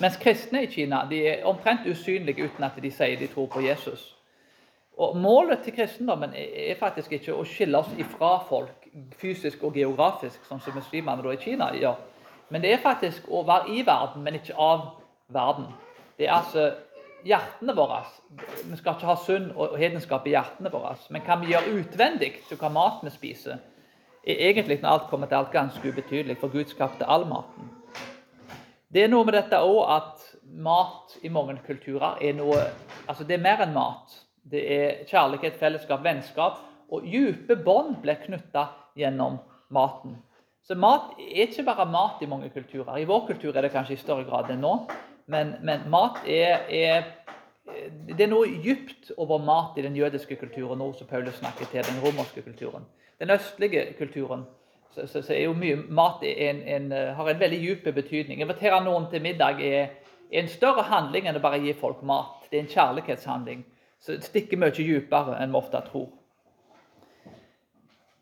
Mens 0.00 0.16
kristne 0.20 0.62
i 0.62 0.66
Kina 0.70 1.06
de 1.10 1.22
er 1.28 1.44
omtrent 1.48 1.86
usynlige 1.88 2.44
uten 2.44 2.64
at 2.64 2.76
de 2.82 2.90
sier 2.92 3.18
de 3.18 3.28
tror 3.32 3.46
på 3.52 3.62
Jesus. 3.64 4.12
Og 4.96 5.16
Målet 5.16 5.58
til 5.64 5.74
kristendommen 5.76 6.32
er 6.36 6.76
faktisk 6.80 7.12
ikke 7.12 7.34
å 7.36 7.44
skille 7.44 7.78
oss 7.78 7.92
ifra 8.00 8.38
folk 8.48 8.86
fysisk 9.20 9.64
og 9.64 9.76
geografisk, 9.76 10.40
sånn 10.48 10.60
som 10.64 10.76
muslimene 10.76 11.34
i 11.34 11.40
Kina 11.40 11.68
gjør. 11.76 11.98
Men 12.48 12.62
det 12.62 12.72
er 12.72 12.82
faktisk 12.82 13.28
å 13.28 13.42
være 13.44 13.74
i 13.76 13.84
verden, 13.86 14.22
men 14.24 14.38
ikke 14.38 14.56
av 14.56 14.86
verden. 15.32 15.68
Det 16.16 16.28
er 16.28 16.36
altså 16.38 16.70
hjertene 17.26 17.74
våre. 17.76 18.02
Vi 18.64 18.76
skal 18.78 18.96
ikke 18.96 19.10
ha 19.10 19.16
synd 19.20 19.50
og 19.56 19.76
hedenskap 19.80 20.26
i 20.26 20.36
hjertene 20.36 20.72
våre. 20.72 20.94
Men 21.10 21.24
hva 21.26 21.40
vi 21.42 21.52
gjør 21.52 21.72
utvendig 21.80 22.32
til 22.48 22.60
hva 22.60 22.70
mat 22.72 23.02
vi 23.04 23.12
spiser, 23.12 23.58
er 24.26 24.48
egentlig 24.48 24.80
når 24.82 24.92
alt 24.92 25.10
kommer 25.10 25.28
til 25.30 25.40
alt 25.40 25.52
ganske 25.52 25.88
ubetydelig, 25.88 26.38
for 26.40 26.52
Gud 26.52 26.72
skapte 26.72 27.06
all 27.06 27.26
maten. 27.28 27.75
Det 28.92 29.02
er 29.02 29.10
noe 29.10 29.26
med 29.26 29.34
dette 29.34 29.58
òg 29.58 29.80
at 29.90 30.22
mat 30.62 31.16
i 31.26 31.30
mange 31.32 31.56
kulturer 31.66 32.20
er 32.22 32.36
noe 32.38 32.60
Altså, 33.06 33.24
det 33.26 33.36
er 33.36 33.42
mer 33.42 33.60
enn 33.62 33.74
mat. 33.74 34.14
Det 34.46 34.62
er 34.62 35.02
kjærlighet, 35.06 35.58
fellesskap, 35.58 36.02
vennskap. 36.02 36.62
Og 36.90 37.04
dype 37.06 37.54
bånd 37.62 38.00
blir 38.02 38.18
knytta 38.22 38.68
gjennom 38.98 39.40
maten. 39.74 40.16
Så 40.66 40.74
mat 40.74 41.14
er 41.22 41.46
ikke 41.46 41.66
bare 41.66 41.86
mat 41.86 42.22
i 42.22 42.26
mange 42.30 42.50
kulturer. 42.50 42.96
I 42.98 43.06
vår 43.06 43.26
kultur 43.28 43.54
er 43.54 43.62
det 43.62 43.72
kanskje 43.74 43.94
i 43.94 44.00
større 44.00 44.26
grad 44.26 44.50
enn 44.50 44.62
nå. 44.62 44.72
Men, 45.30 45.54
men 45.66 45.86
mat 45.90 46.22
er, 46.26 46.66
er, 46.70 47.06
Det 48.06 48.22
er 48.22 48.30
noe 48.30 48.50
dypt 48.62 49.12
over 49.16 49.42
mat 49.42 49.78
i 49.78 49.86
den 49.86 49.98
jødiske 49.98 50.38
kulturen 50.38 50.78
nå 50.78 50.92
som 50.94 51.06
Paulus 51.10 51.38
snakker 51.38 51.70
til 51.70 51.86
den 51.86 52.02
romerske 52.02 52.42
kulturen. 52.42 52.86
Den 53.18 53.30
østlige 53.34 53.86
kulturen 53.98 54.46
så, 55.04 55.22
så, 55.22 55.32
er 55.34 55.44
jo 55.44 55.54
mye 55.58 55.76
mat 55.88 56.24
en, 56.24 56.62
en, 56.62 56.90
har 57.16 57.30
en 57.30 57.40
veldig 57.40 57.60
dyp 57.62 57.88
betydning. 57.94 58.40
Invitere 58.40 58.80
noen 58.84 59.10
til 59.12 59.22
middag 59.22 59.60
er, 59.62 59.88
en 60.30 60.48
større 60.50 60.82
handling 60.88 61.28
enn 61.28 61.38
å 61.38 61.42
bare 61.42 61.60
gi 61.62 61.74
folk 61.78 62.00
mat. 62.02 62.48
Det 62.50 62.58
er 62.58 62.64
en 62.64 62.72
kjærlighetshandling. 62.72 63.64
Så 64.02 64.16
det 64.16 64.26
stikker 64.26 64.58
mye 64.60 64.74
dypere 64.74 65.38
enn 65.40 65.52
vi 65.54 65.60
ofte 65.60 65.82
tror. 65.86 66.08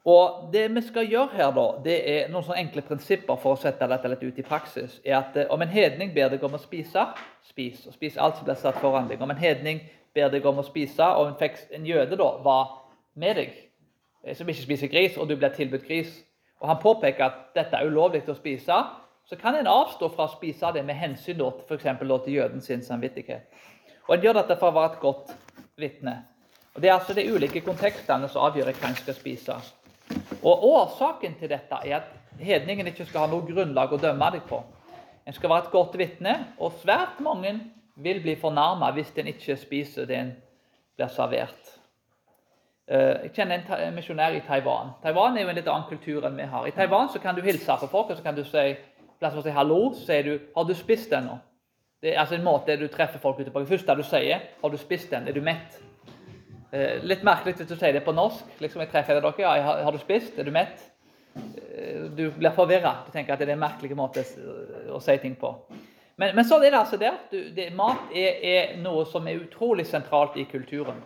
Og 0.05 0.53
Det 0.53 0.75
vi 0.75 0.81
skal 0.85 1.07
gjøre 1.09 1.33
her, 1.33 1.51
da, 1.57 1.65
det 1.85 1.95
er 2.13 2.29
noen 2.29 2.45
sånne 2.45 2.61
enkle 2.61 2.83
prinsipper 2.85 3.39
for 3.41 3.57
å 3.57 3.61
sette 3.61 3.89
dette 3.89 4.09
litt 4.13 4.23
ut 4.23 4.39
i 4.39 4.45
praksis. 4.45 5.01
er 5.05 5.17
at 5.17 5.37
eh, 5.37 5.47
Om 5.49 5.63
en 5.63 5.73
hedning 5.73 6.13
ber 6.15 6.29
deg 6.29 6.45
om 6.45 6.55
å 6.55 6.61
spise, 6.61 7.07
spis. 7.49 7.87
og 7.87 7.95
Spis 7.95 8.19
alt 8.19 8.37
som 8.37 8.45
blir 8.45 8.59
satt 8.61 8.81
foran 8.83 9.09
deg. 9.09 9.23
Om 9.23 9.31
en 9.33 9.41
hedning 9.41 9.81
ber 10.15 10.29
deg 10.29 10.45
om 10.47 10.61
å 10.61 10.67
spise, 10.67 11.05
og 11.05 11.33
en, 11.33 11.57
en 11.73 11.87
jøde 11.87 12.21
da 12.21 12.29
var 12.45 12.85
med 13.17 13.37
deg, 13.41 13.57
eh, 14.25 14.37
som 14.37 14.49
ikke 14.49 14.67
spiser 14.67 14.93
gris, 14.93 15.17
og 15.17 15.29
du 15.29 15.37
blir 15.37 15.57
tilbudt 15.57 15.89
gris, 15.89 16.21
og 16.65 16.69
han 16.71 16.81
påpeker 16.81 17.27
at 17.27 17.41
dette 17.53 17.77
er 17.77 17.91
ulovlig 17.93 18.23
å 18.25 18.35
spise, 18.39 18.77
så 19.29 19.37
kan 19.37 19.57
en 19.59 19.69
avstå 19.69 20.09
fra 20.15 20.25
å 20.25 20.33
spise 20.33 20.71
det 20.73 20.81
med 20.89 20.97
hensyn 20.97 21.37
til 21.37 21.51
f.eks. 21.69 21.85
til 22.25 22.33
jøden 22.33 22.65
sin 22.65 22.83
samvittighet. 22.83 23.51
Og 24.09 24.15
En 24.17 24.23
gjør 24.25 24.39
dette 24.39 24.57
for 24.57 24.71
å 24.71 24.77
være 24.79 24.95
et 24.95 25.01
godt 25.03 25.35
vitne. 25.77 26.15
Og 26.75 26.81
Det 26.81 26.89
er 26.89 26.95
altså 26.95 27.13
de 27.13 27.27
ulike 27.29 27.61
kontekstene 27.61 28.29
som 28.33 28.47
avgjør 28.49 28.73
hva 28.73 28.89
en 28.89 28.97
skal 28.97 29.15
spise. 29.15 29.59
Og 30.41 30.65
Årsaken 30.71 31.37
til 31.37 31.53
dette 31.53 31.83
er 31.85 31.99
at 32.01 32.41
hedningen 32.41 32.89
ikke 32.89 33.05
skal 33.05 33.27
ha 33.27 33.33
noe 33.35 33.45
grunnlag 33.45 33.93
å 33.93 34.01
dømme 34.01 34.33
deg 34.33 34.49
på. 34.49 34.63
En 35.27 35.37
skal 35.37 35.53
være 35.53 35.67
et 35.67 35.73
godt 35.73 36.01
vitne, 36.01 36.35
og 36.57 36.81
svært 36.81 37.21
mange 37.21 37.59
vil 37.97 38.25
bli 38.25 38.39
fornærma 38.41 38.89
hvis 38.97 39.13
en 39.21 39.29
ikke 39.37 39.61
spiser 39.61 40.09
det 40.09 40.17
en 40.17 40.33
blir 40.97 41.13
servert. 41.13 41.77
Eh, 42.89 43.23
jeg 43.23 43.33
kjenner 43.39 43.63
en 43.79 43.95
misjonær 43.97 44.37
i 44.37 44.43
Taiwan. 44.45 44.93
Taiwan 45.03 45.39
er 45.39 45.47
jo 45.47 45.53
en 45.53 45.57
litt 45.57 45.69
annen 45.69 45.89
kultur 45.89 46.27
enn 46.29 46.37
vi 46.37 46.49
har. 46.51 46.67
I 46.69 46.75
Taiwan 46.77 47.09
så 47.09 47.23
kan 47.23 47.37
du 47.37 47.41
hilse 47.45 47.79
på 47.81 47.89
folk, 47.89 48.11
og 48.11 48.19
så 48.19 48.23
kan 48.23 48.37
du 48.37 48.45
si 48.45 48.75
si 48.75 49.51
hallo, 49.51 49.95
så 49.95 50.05
sier 50.07 50.23
du 50.23 50.39
'Har 50.55 50.65
du 50.65 50.75
spist 50.75 51.13
ennå?' 51.13 51.39
Det 52.03 52.15
er 52.15 52.21
altså 52.21 52.35
en 52.35 52.45
måte 52.45 52.77
du 52.77 52.89
treffer 52.89 53.19
folk 53.19 53.41
ute 53.41 53.51
på. 53.51 53.61
Det 53.61 53.69
første 53.69 53.95
du 53.95 54.03
sier, 54.03 54.41
'Har 54.63 54.71
du 54.71 54.77
spist 54.77 55.11
den? 55.11 55.29
Er 55.29 55.33
du 55.33 55.41
mett?' 55.41 55.81
Eh, 56.75 56.99
litt 57.07 57.23
merkelig 57.23 57.55
hvis 57.55 57.69
du 57.69 57.77
sier 57.77 57.93
det 57.93 58.05
på 58.05 58.13
norsk. 58.13 58.45
liksom 58.61 58.81
jeg 58.81 58.91
treffer 58.91 59.21
dere, 59.21 59.33
ja, 59.39 59.63
har, 59.63 59.83
har, 59.85 59.93
du 59.93 59.99
spist? 59.99 60.39
Er 60.39 60.43
du 60.43 60.51
mett? 60.51 60.83
Eh, 61.37 62.11
du 62.17 62.31
blir 62.31 62.51
forvirra. 62.51 63.05
Du 63.07 63.13
tenker 63.13 63.33
at 63.33 63.39
det 63.39 63.49
er 63.49 63.53
en 63.53 63.63
merkelig 63.63 63.97
måte 63.97 64.25
å 64.91 65.01
si 65.01 65.17
ting 65.23 65.37
på. 65.37 65.53
Men, 66.17 66.35
men 66.35 66.45
sånn 66.45 66.65
er 66.65 66.75
det 66.75 66.81
altså 66.81 66.99
der. 66.99 67.21
Du, 67.31 67.39
det, 67.55 67.69
mat 67.79 68.11
er, 68.11 68.43
er, 68.43 68.77
noe 68.83 69.05
som 69.07 69.27
er 69.31 69.39
utrolig 69.39 69.87
sentralt 69.87 70.37
i 70.37 70.49
kulturen. 70.51 70.99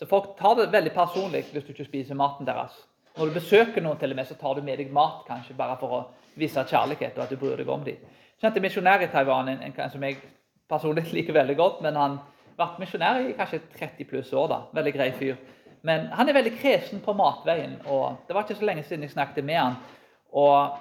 Så 0.00 0.06
folk 0.08 0.30
tar 0.38 0.54
det 0.56 0.70
veldig 0.72 0.94
personlig 0.96 1.42
hvis 1.52 1.66
du 1.66 1.74
ikke 1.74 1.84
spiser 1.84 2.16
maten 2.16 2.48
deres. 2.48 2.72
Når 3.18 3.28
du 3.28 3.34
besøker 3.36 3.84
noen, 3.84 3.98
til 4.00 4.14
og 4.14 4.16
med, 4.16 4.28
så 4.30 4.36
tar 4.40 4.56
du 4.56 4.62
med 4.64 4.80
deg 4.80 4.92
mat 4.96 5.26
kanskje 5.26 5.56
bare 5.58 5.76
for 5.76 5.92
å 5.92 6.00
vise 6.40 6.62
kjærlighet 6.64 7.18
og 7.18 7.26
at 7.26 7.34
du 7.34 7.36
bryr 7.36 7.60
deg 7.60 7.68
om 7.68 7.84
dem. 7.84 8.00
Kjente 8.40 8.62
misjonær 8.64 9.04
i 9.04 9.10
Taiwan, 9.12 9.50
en, 9.52 9.60
en, 9.66 9.90
som 9.92 10.06
jeg 10.08 10.16
personlig 10.70 11.04
liker 11.18 11.36
veldig 11.36 11.56
godt. 11.58 11.82
men 11.84 12.00
han 12.00 12.16
vært 12.56 12.80
misjonær 12.80 13.20
i 13.26 13.34
kanskje 13.36 13.60
30 13.76 14.08
pluss 14.08 14.32
år. 14.32 14.48
da, 14.48 14.60
Veldig 14.80 14.94
grei 14.96 15.10
fyr. 15.18 15.36
Men 15.84 16.08
han 16.16 16.28
er 16.28 16.36
veldig 16.36 16.54
kresen 16.60 17.04
på 17.04 17.12
matveien. 17.16 17.76
og 17.84 18.24
Det 18.28 18.34
var 18.34 18.48
ikke 18.48 18.56
så 18.56 18.70
lenge 18.70 18.86
siden 18.88 19.04
jeg 19.04 19.12
snakket 19.12 19.44
med 19.44 19.60
han. 19.60 19.76
Og 20.32 20.80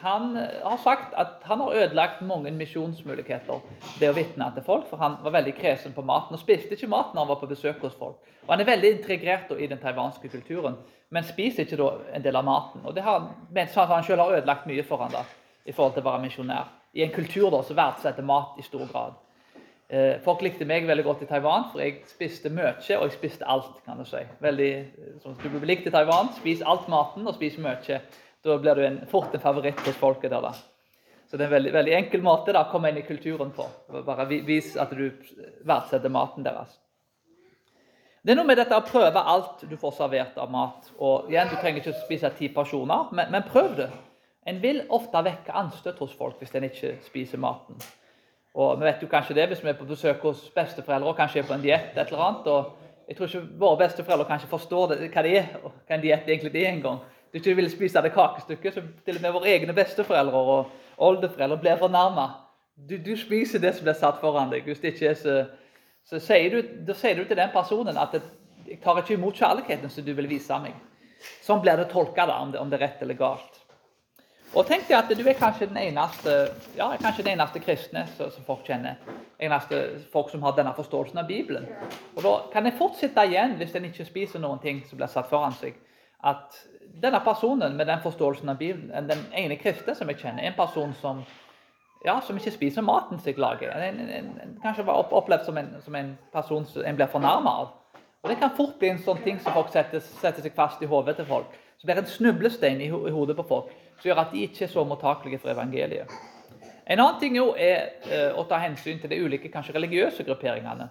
han 0.00 0.36
har 0.36 0.76
sagt 0.82 1.14
at 1.18 1.42
han 1.42 1.60
har 1.60 1.74
ødelagt 1.74 2.20
mange 2.22 2.50
misjonsmuligheter 2.54 3.60
ved 3.98 4.08
å 4.08 4.14
vitne 4.14 4.46
til 4.54 4.64
folk. 4.66 4.86
For 4.90 5.00
han 5.02 5.16
var 5.24 5.34
veldig 5.34 5.54
kresen 5.58 5.94
på 5.96 6.04
maten 6.06 6.36
og 6.36 6.42
spiste 6.42 6.76
ikke 6.76 6.90
mat 6.90 7.14
når 7.14 7.24
han 7.24 7.30
var 7.32 7.40
på 7.40 7.50
besøk 7.50 7.82
hos 7.82 7.96
folk. 7.98 8.18
Og 8.46 8.52
Han 8.54 8.60
er 8.60 8.70
veldig 8.70 8.92
integrert 8.96 9.50
i 9.58 9.66
den 9.66 9.78
taiwanske 9.78 10.28
kulturen, 10.28 10.76
men 11.10 11.24
spiser 11.24 11.66
ikke 11.66 11.90
en 12.14 12.24
del 12.24 12.36
av 12.36 12.44
maten. 12.44 12.80
Og 12.84 12.94
det 12.94 13.02
har, 13.02 13.26
han 13.56 14.04
selv 14.04 14.20
har 14.20 14.36
ødelagt 14.38 14.66
mye 14.66 14.82
for 14.82 15.02
han 15.02 15.12
da, 15.12 15.24
i 15.64 15.72
forhold 15.72 15.94
til 15.94 16.06
å 16.06 16.10
være 16.10 16.22
misjonær. 16.22 16.70
I 16.94 17.02
en 17.02 17.12
kultur 17.12 17.50
da, 17.50 17.62
som 17.62 17.76
verdsetter 17.76 18.22
mat 18.22 18.56
i 18.58 18.62
stor 18.62 18.86
grad. 18.92 19.18
Eh, 19.88 20.18
folk 20.20 20.42
likte 20.44 20.66
meg 20.68 20.86
veldig 20.86 21.04
godt 21.04 21.22
i 21.24 21.26
Taiwan, 21.28 21.70
for 21.72 21.80
jeg 21.80 22.02
spiste 22.06 22.50
mye, 22.52 22.74
og 22.76 23.06
jeg 23.06 23.12
spiste 23.12 23.46
alt. 23.48 23.82
kan 23.84 23.98
Du 23.98 24.04
si. 24.04 24.20
Veldig, 24.40 24.72
som 25.22 25.34
du 25.42 25.48
blir 25.48 25.66
likt 25.66 25.86
i 25.86 25.90
Taiwan, 25.90 26.28
spis 26.36 26.62
alt 26.62 26.88
maten 26.88 27.26
og 27.26 27.34
spis 27.34 27.56
mye. 27.58 28.00
Da 28.44 28.58
blir 28.58 28.74
du 28.74 28.84
en, 28.86 28.98
fort 29.10 29.34
en 29.34 29.42
favoritt 29.42 29.80
hos 29.86 29.96
folket 29.98 30.30
der. 30.30 30.42
da. 30.42 30.52
Så 31.28 31.36
det 31.36 31.44
er 31.44 31.50
en 31.50 31.56
veldig, 31.56 31.72
veldig 31.74 31.94
enkel 31.98 32.22
måte 32.24 32.54
da, 32.56 32.64
å 32.64 32.72
komme 32.72 32.88
inn 32.92 33.00
i 33.02 33.06
kulturen 33.06 33.50
på. 33.52 33.66
Bare 34.06 34.28
vis 34.28 34.76
at 34.80 34.94
du 34.96 35.10
verdsetter 35.66 36.12
maten 36.12 36.46
deres. 36.46 36.78
Det 38.22 38.32
er 38.32 38.38
noe 38.38 38.48
med 38.48 38.58
dette 38.58 38.76
å 38.76 38.84
prøve 38.84 39.20
alt 39.20 39.62
du 39.68 39.76
får 39.80 39.94
servert 39.96 40.38
av 40.40 40.50
mat. 40.52 40.88
Og 40.98 41.30
igjen, 41.30 41.50
Du 41.50 41.56
trenger 41.56 41.82
ikke 41.82 42.00
spise 42.00 42.30
ti 42.38 42.48
personer, 42.48 43.12
men, 43.12 43.30
men 43.32 43.46
prøv 43.46 43.76
det. 43.76 43.90
En 44.48 44.62
vil 44.62 44.82
ofte 44.88 45.20
vekke 45.24 45.52
anstøt 45.52 46.00
hos 46.00 46.14
folk 46.16 46.40
hvis 46.40 46.54
en 46.56 46.66
ikke 46.68 46.94
spiser 47.04 47.40
maten. 47.40 47.76
Og 48.58 48.78
vi 48.80 48.88
vet 48.88 49.02
jo 49.04 49.08
kanskje 49.10 49.36
det 49.36 49.46
hvis 49.50 49.60
vi 49.62 49.70
er 49.70 49.76
på 49.78 49.86
besøk 49.86 50.24
hos 50.24 50.46
besteforeldre 50.54 51.12
og 51.12 51.18
kanskje 51.18 51.42
er 51.42 51.48
på 51.48 51.54
en 51.54 51.62
diett. 51.62 51.92
et 51.96 52.06
eller 52.08 52.24
annet, 52.24 52.46
og 52.46 52.74
Jeg 53.08 53.16
tror 53.16 53.26
ikke 53.26 53.58
våre 53.58 53.78
besteforeldre 53.80 54.26
kanskje 54.28 54.48
forstår 54.48 54.88
det, 54.88 54.96
hva 55.12 55.22
det 55.24 55.36
er, 55.38 55.46
og 55.64 55.72
hva 55.72 55.94
en 55.96 56.02
diett 56.02 56.26
egentlig 56.28 56.60
er 56.60 56.74
engang. 56.74 56.98
Du 57.32 57.38
ikke 57.38 57.56
vil 57.58 57.70
spise 57.70 58.02
det 58.02 58.14
kakestykket, 58.14 58.74
så 58.74 58.82
til 59.04 59.18
og 59.18 59.22
med 59.22 59.34
våre 59.36 59.50
egne 59.52 59.74
besteforeldre 59.76 60.42
og 60.52 60.70
oldeforeldre 61.08 61.58
blir 61.60 61.80
fornærma. 61.80 62.28
Du, 62.88 62.96
du, 62.96 63.16
spiser 63.16 63.60
det 63.60 63.74
som 63.74 63.84
blir 63.84 63.96
satt 63.98 64.20
foran 64.20 64.52
deg. 64.52 64.64
Hvis 64.64 64.80
det 64.80 64.94
ikke 64.94 65.10
er 65.10 65.18
så, 65.18 65.38
så 66.08 66.20
sier 66.22 66.54
du, 66.54 66.74
da 66.86 66.96
sier 66.96 67.18
du 67.18 67.26
til 67.28 67.36
den 67.36 67.52
personen 67.52 67.98
at 67.98 68.14
jeg 68.68 68.80
tar 68.84 69.00
ikke 69.00 69.16
imot 69.18 69.36
kjærligheten 69.36 69.90
som 69.92 70.06
du 70.06 70.12
vil 70.14 70.28
vise 70.30 70.60
meg. 70.62 70.76
Sånn 71.44 71.60
blir 71.60 71.76
det 71.76 71.88
tolka, 71.90 72.28
om, 72.38 72.54
om 72.54 72.70
det 72.70 72.78
er 72.78 72.86
rett 72.86 73.02
eller 73.02 73.18
galt. 73.18 73.64
Og 74.56 74.64
tenk 74.64 74.86
deg 74.88 74.96
at 74.96 75.10
du 75.12 75.26
er 75.28 75.36
kanskje 75.36 75.66
den 75.68 75.80
eneste 75.82 76.34
ja, 76.78 76.88
kanskje 77.02 77.26
den 77.26 77.34
eneste 77.34 77.60
kristne 77.60 78.06
som 78.16 78.44
folk 78.46 78.64
kjenner. 78.64 78.96
Eneste 79.38 79.82
folk 80.12 80.30
som 80.32 80.42
har 80.46 80.54
denne 80.56 80.72
forståelsen 80.76 81.20
av 81.20 81.28
Bibelen. 81.28 81.68
Og 82.16 82.22
Da 82.24 82.32
kan 82.54 82.64
jeg 82.64 82.78
fortsette 82.78 83.26
igjen, 83.28 83.58
hvis 83.60 83.76
en 83.76 83.90
ikke 83.90 84.08
spiser 84.08 84.40
noen 84.40 84.62
ting 84.62 84.80
som 84.88 84.96
blir 84.98 85.12
satt 85.12 85.28
foran 85.28 85.52
seg, 85.58 85.76
at 86.24 86.56
denne 87.02 87.20
personen 87.24 87.76
med 87.76 87.86
den 87.86 88.00
forståelsen 88.02 88.48
av 88.48 88.58
Bibelen, 88.58 89.08
den 89.08 89.26
ene 89.36 89.56
kristne 89.56 89.94
som 89.94 90.08
jeg 90.10 90.20
kjenner, 90.22 90.46
en 90.46 90.56
person 90.56 90.94
som, 91.00 91.22
ja, 92.04 92.18
som 92.24 92.36
ikke 92.36 92.54
spiser 92.54 92.86
maten 92.86 93.18
som 93.18 93.30
jeg 93.30 93.38
lager. 93.38 93.74
En, 93.74 94.00
en, 94.00 94.30
en, 94.42 94.56
kanskje 94.62 94.86
var 94.86 95.12
opplevd 95.14 95.46
som 95.46 95.58
en, 95.58 95.74
som 95.84 95.94
en 95.94 96.14
person 96.32 96.66
som 96.66 96.86
en 96.86 96.98
blir 96.98 97.10
fornærma 97.12 97.54
av. 97.62 97.74
Og 98.22 98.30
Det 98.30 98.38
kan 98.40 98.56
fort 98.56 98.78
bli 98.78 98.90
en 98.90 99.02
sånn 99.02 99.22
ting 99.22 99.38
som 99.38 99.54
folk 99.54 99.70
setter, 99.70 100.02
setter 100.02 100.42
seg 100.42 100.56
fast 100.56 100.82
i 100.82 100.90
hodet 100.90 101.16
til 101.20 101.28
folk. 101.28 101.54
Så 101.78 101.86
blir 101.86 102.00
en 102.00 102.10
snublestein 102.10 102.80
i, 102.82 102.88
i 102.90 103.14
hodet 103.14 103.36
på 103.38 103.46
folk 103.46 103.70
som 103.98 104.08
gjør 104.10 104.24
at 104.24 104.32
de 104.34 104.42
ikke 104.46 104.64
er 104.66 104.72
så 104.72 104.84
mottakelige 104.86 105.38
for 105.42 105.52
evangeliet. 105.52 106.10
En 106.88 106.98
annen 107.02 107.20
ting 107.20 107.36
jo 107.36 107.52
er 107.52 108.00
eh, 108.08 108.32
å 108.32 108.46
ta 108.48 108.58
hensyn 108.62 108.98
til 108.98 109.12
de 109.12 109.20
ulike 109.20 109.50
kanskje 109.52 109.74
religiøse 109.76 110.24
grupperingene. 110.24 110.88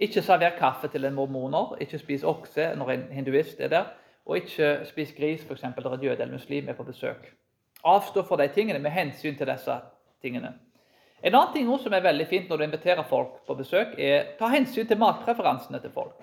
Ikke 0.00 0.22
server 0.24 0.54
kaffe 0.58 0.88
til 0.92 1.04
en 1.04 1.16
mormoner, 1.16 1.74
ikke 1.80 1.98
spis 2.00 2.24
okse 2.24 2.70
når 2.76 2.92
en 2.94 3.06
hinduist 3.18 3.60
er 3.60 3.72
der, 3.72 3.88
og 4.30 4.38
ikke 4.38 4.86
spis 4.86 5.12
gris 5.16 5.42
f.eks. 5.42 5.60
der 5.60 5.94
en 5.94 6.02
jøde 6.02 6.22
eller 6.22 6.32
muslim 6.32 6.68
er 6.68 6.78
på 6.78 6.86
besøk. 6.86 7.32
Avstå 7.84 8.22
fra 8.22 8.36
de 8.38 8.48
tingene 8.54 8.78
med 8.78 8.94
hensyn 8.94 9.36
til 9.36 9.48
disse 9.50 9.80
tingene. 10.22 10.52
En 11.22 11.34
annen 11.34 11.52
ting 11.52 11.70
som 11.82 11.92
er 11.92 12.04
veldig 12.04 12.26
fint 12.28 12.48
når 12.48 12.56
du 12.56 12.64
inviterer 12.64 13.02
folk 13.08 13.42
på 13.46 13.56
besøk, 13.58 13.98
er 13.98 14.36
ta 14.38 14.48
hensyn 14.48 14.86
til 14.86 15.00
matpreferansene 15.00 15.80
til 15.82 15.92
folk. 15.92 16.22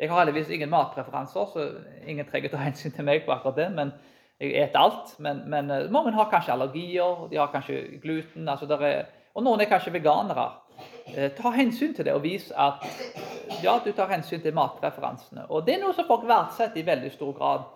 Jeg 0.00 0.08
har 0.08 0.22
heldigvis 0.22 0.54
ingen 0.54 0.70
matpreferanser, 0.70 1.50
så 1.52 1.66
ingen 2.06 2.24
trenger 2.28 2.48
å 2.48 2.54
ta 2.54 2.62
hensyn 2.62 2.94
til 2.94 3.04
meg 3.04 3.26
på 3.26 3.34
akkurat 3.34 3.56
det. 3.56 3.68
men 3.76 3.92
jeg 4.40 4.68
spiser 4.68 4.78
alt, 4.80 5.10
men, 5.20 5.42
men, 5.52 5.70
eh, 5.70 5.90
mange 5.92 6.14
har 6.16 6.30
kanskje 6.30 6.52
allergier, 6.54 7.26
de 7.28 7.36
har 7.36 7.50
kanskje 7.52 8.00
gluten. 8.00 8.48
Altså 8.48 8.78
er, 8.80 9.10
og 9.34 9.44
noen 9.44 9.60
er 9.60 9.68
kanskje 9.68 9.92
veganere. 9.92 10.46
Eh, 11.16 11.30
ta 11.34 11.50
hensyn 11.50 11.94
til 11.94 12.04
det 12.04 12.12
og 12.14 12.22
vis 12.22 12.50
at 12.54 12.84
ja, 13.62 13.78
du 13.84 13.90
tar 13.92 14.10
hensyn 14.12 14.42
til 14.42 14.54
matreferansene. 14.54 15.46
Og 15.50 15.66
Det 15.66 15.74
er 15.74 15.82
noe 15.82 15.94
som 15.94 16.06
folk 16.06 16.26
verdsetter 16.28 16.80
i 16.80 16.86
veldig 16.86 17.12
stor 17.12 17.32
grad. 17.32 17.66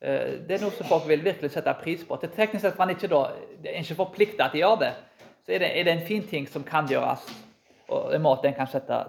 Eh, 0.00 0.34
det 0.48 0.58
er 0.58 0.60
noe 0.64 0.74
som 0.76 0.86
folk 0.86 1.08
vil 1.08 1.24
virkelig 1.24 1.50
sette 1.50 1.74
pris 1.80 2.04
på. 2.04 2.16
Til 2.16 2.30
teknisk 2.36 2.66
sett 2.66 2.78
man 2.78 2.90
ikke 2.90 3.08
da, 3.08 3.24
det 3.62 3.72
er 3.72 3.80
ikke 3.80 4.02
forplikta 4.02 4.50
til 4.52 4.60
å 4.60 4.66
gjøre 4.66 4.80
det, 4.84 4.92
så 5.46 5.52
er 5.52 5.64
det, 5.64 5.70
er 5.78 5.84
det, 5.84 5.92
en 5.92 6.06
fin 6.06 6.26
ting 6.28 6.48
som 6.48 6.64
kan 6.64 6.88
gjøres. 6.88 7.24
Og 7.88 8.14
en 8.14 8.22
måte 8.24 8.48
en 8.48 8.56
kan 8.56 8.68
sette 8.68 9.00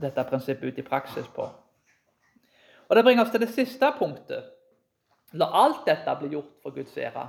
dette 0.00 0.24
prinsippet 0.24 0.72
ut 0.72 0.78
i 0.78 0.86
praksis 0.86 1.28
på. 1.34 1.48
Og 2.88 2.96
Det 2.96 3.04
bringer 3.04 3.24
oss 3.24 3.30
til 3.30 3.40
det 3.40 3.52
siste 3.54 3.92
punktet. 3.98 4.44
La 5.32 5.46
alt 5.64 5.86
dette 5.86 6.16
bli 6.18 6.32
gjort 6.34 6.56
for 6.62 6.74
Guds 6.74 6.96
ære, 6.98 7.28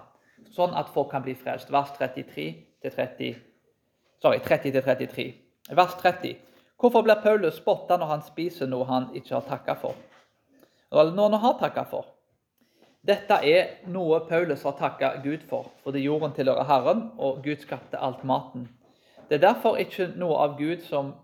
sånn 0.55 0.73
at 0.73 0.89
folk 0.89 1.11
kan 1.11 1.21
bli 1.21 1.35
frelst. 1.37 1.69
Vers 1.71 1.91
33-30. 1.99 3.50
Sorry, 4.21 4.37
30-33. 4.37 5.33
Vers 5.69 5.93
30. 6.01 6.35
Hvorfor 6.77 7.01
blir 7.01 7.21
Paulus 7.23 7.55
spotta 7.57 7.97
når 7.97 8.05
han 8.05 8.23
spiser 8.25 8.69
noe 8.69 8.85
han 8.85 9.07
ikke 9.17 9.33
har 9.33 9.47
takka 9.47 9.75
for? 9.81 9.95
Eller 10.91 11.15
noe 11.17 11.31
han 11.31 11.41
har 11.41 11.57
takka 11.57 11.85
for? 11.89 12.05
Dette 13.01 13.39
er 13.49 13.89
noe 13.89 14.19
Paulus 14.29 14.61
har 14.67 14.75
takka 14.77 15.15
Gud 15.23 15.47
for, 15.49 15.71
fordi 15.81 16.03
jorden 16.05 16.35
tilhører 16.37 16.69
Herren, 16.69 17.07
og 17.17 17.41
Gud 17.41 17.63
skapte 17.63 17.97
alt 17.97 18.21
maten. 18.23 18.67
Det 19.29 19.39
er 19.39 19.47
derfor 19.47 19.81
ikke 19.81 20.11
noe 20.21 20.37
av 20.43 20.53
Gud 20.59 20.85
som 20.85 21.15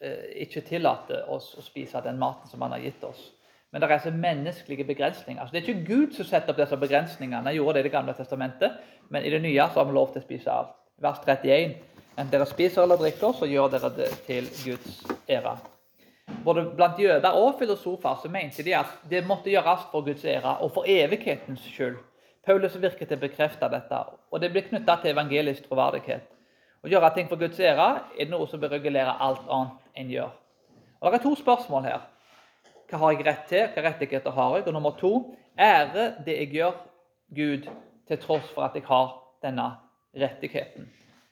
eh, 0.00 0.44
ikke 0.44 0.66
tillater 0.68 1.24
oss 1.32 1.54
å 1.56 1.64
spise 1.64 2.04
den 2.04 2.20
maten 2.20 2.52
som 2.52 2.60
han 2.66 2.76
har 2.76 2.84
gitt 2.84 3.04
oss. 3.08 3.30
Men 3.72 3.80
det 3.80 3.88
er 3.88 3.96
altså 3.96 4.12
menneskelige 4.12 4.84
begrensninger. 4.84 5.40
Altså, 5.40 5.56
det 5.56 5.62
er 5.62 5.68
ikke 5.70 5.88
Gud 5.88 6.12
som 6.16 6.28
setter 6.28 6.52
opp 6.52 6.60
disse 6.60 6.76
begrensningene. 6.76 7.48
Han 7.48 7.56
gjorde 7.56 7.78
det 7.78 7.86
i 7.86 7.88
Det 7.88 7.96
gamle 7.96 8.14
testamentet, 8.18 8.76
men 9.08 9.24
i 9.24 9.32
det 9.32 9.40
nye 9.42 9.68
så 9.72 9.80
har 9.80 9.88
vi 9.88 9.96
lov 9.96 10.12
til 10.12 10.20
å 10.20 10.26
spise 10.28 10.52
alt. 10.52 10.76
Vers 11.00 11.24
31. 11.24 11.76
Enten 12.16 12.32
dere 12.32 12.46
spiser 12.48 12.82
eller 12.82 12.96
drikker, 12.96 13.32
så 13.36 13.46
gjør 13.48 13.74
dere 13.74 13.90
det 13.96 14.08
til 14.24 14.46
Guds 14.64 15.02
ære. 15.28 15.56
Både 16.44 16.62
blant 16.76 16.98
jøder 16.98 17.36
og 17.36 17.58
filosofer 17.58 18.22
så 18.22 18.30
mente 18.32 18.64
de 18.64 18.72
at 18.74 18.94
det 19.10 19.26
måtte 19.26 19.52
gjøres 19.52 19.84
for 19.92 20.04
Guds 20.06 20.24
ære 20.24 20.56
og 20.64 20.72
for 20.72 20.88
evighetens 20.88 21.60
skyld. 21.60 21.98
Paulus 22.46 22.78
virker 22.80 23.06
til 23.06 23.18
å 23.18 23.24
bekrefte 23.26 23.68
dette, 23.68 24.00
og 24.30 24.40
det 24.40 24.52
blir 24.54 24.64
knytta 24.68 24.96
til 25.02 25.12
evangelisk 25.12 25.68
troverdighet. 25.68 26.24
Å 26.86 26.90
gjøre 26.90 27.12
ting 27.14 27.28
for 27.28 27.40
Guds 27.40 27.60
ære 27.60 27.86
er 28.16 28.28
noe 28.30 28.46
som 28.48 28.62
bør 28.62 28.76
regulere 28.78 29.18
alt 29.20 29.46
annet 29.50 30.00
enn 30.00 30.12
gjør. 30.16 30.34
Og 31.00 31.12
Det 31.12 31.20
er 31.20 31.24
to 31.28 31.34
spørsmål 31.36 31.82
her. 31.84 32.04
Hva 32.88 32.98
har 33.02 33.12
jeg 33.12 33.26
rett 33.26 33.48
til? 33.50 33.64
Hvilke 33.66 33.88
rettigheter 33.88 34.30
har 34.30 34.56
jeg? 34.56 34.66
Og 34.66 34.72
nummer 34.72 34.94
to 34.96 35.12
ære 35.58 36.12
det 36.24 36.38
jeg 36.38 36.52
gjør 36.54 36.76
Gud, 37.34 37.66
til 38.06 38.18
tross 38.22 38.46
for 38.54 38.62
at 38.62 38.74
jeg 38.78 38.86
har 38.86 39.18
denne 39.42 39.74
rettigheten. 40.14 40.86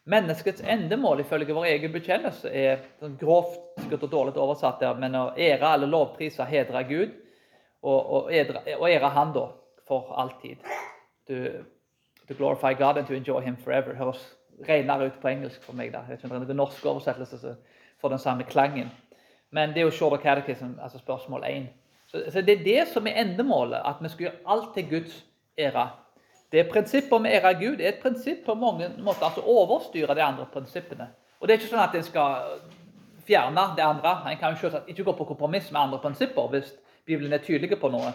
Menneskets 0.04 0.60
endemål 0.60 1.22
ifølge 1.22 1.54
vår 1.56 1.66
egen 1.70 1.92
bekjennelse 1.94 2.50
er 2.52 2.82
sånn 3.00 3.14
grovt 3.20 3.56
sikkert 3.80 4.02
og 4.04 4.10
dårlig 4.12 4.34
oversatt 4.36 4.82
der, 4.82 4.98
men 5.00 5.16
å 5.16 5.30
ære 5.32 5.70
eller 5.78 5.88
lovpriser, 5.88 6.44
hedre 6.44 6.82
Gud 6.88 7.14
og, 7.82 8.00
og, 8.00 8.32
ære, 8.32 8.60
og 8.76 8.84
ære 8.90 9.12
Han 9.16 9.32
da 9.32 9.46
for 9.88 10.12
alltid. 10.20 10.60
To, 11.28 11.38
to, 12.28 12.34
glorify 12.36 12.74
God 12.74 12.98
and 12.98 13.06
to 13.06 13.14
enjoy 13.14 13.40
Him 13.40 13.56
forever. 13.56 13.96
Høres 13.96 14.20
renere 14.68 15.08
ut 15.08 15.20
på 15.22 15.28
engelsk 15.28 15.64
for 15.64 15.76
meg. 15.76 15.92
da. 15.92 16.04
Jeg 16.08 16.18
ikke 16.18 16.28
om 16.28 16.36
det 16.36 16.40
er 16.42 16.46
noen 16.46 16.62
norsk 16.64 16.84
oversettelse 16.86 17.40
som 17.40 17.56
får 18.00 18.14
den 18.14 18.22
samme 18.22 18.44
klangen. 18.48 18.92
Men 19.50 19.72
det 19.72 19.82
er 19.82 19.88
jo 19.88 19.96
Shorter 19.96 20.22
Catechism, 20.22 20.76
altså 20.82 20.98
spørsmål 20.98 21.44
1. 21.48 21.68
Så, 22.06 22.24
så, 22.30 22.42
Det 22.42 22.58
er 22.58 22.64
det 22.64 22.88
som 22.92 23.06
er 23.06 23.20
endemålet, 23.22 23.80
at 23.84 24.00
vi 24.00 24.08
skal 24.08 24.26
gjøre 24.26 24.42
alt 24.46 24.74
til 24.74 24.88
Guds 24.90 25.24
ære. 25.58 25.88
Det 26.54 26.68
prinsippet 26.70 27.12
om 27.16 27.24
å 27.26 27.30
ære 27.34 27.50
Gud 27.58 27.80
er 27.80 27.90
et 27.90 28.02
prinsipp 28.02 28.44
på 28.46 28.54
mange 28.54 28.86
måter, 29.02 29.26
altså 29.26 29.42
overstyre 29.42 30.14
de 30.14 30.22
andre 30.22 30.46
prinsippene. 30.52 31.08
Og 31.40 31.48
Det 31.48 31.54
er 31.54 31.58
ikke 31.58 31.70
sånn 31.72 31.82
at 31.82 31.96
en 31.98 32.06
skal 32.06 32.44
fjerne 33.26 33.64
det 33.76 33.82
andre. 33.82 34.12
En 34.30 34.38
kan 34.38 34.54
jo 34.54 34.70
ikke 34.86 35.06
gå 35.08 35.16
på 35.18 35.26
kompromiss 35.32 35.72
med 35.72 35.80
andre 35.80 35.98
prinsipper 35.98 36.52
hvis 36.52 36.70
Bibelen 37.06 37.32
er 37.32 37.42
tydelig 37.42 37.78
på 37.80 37.90
noe. 37.90 38.12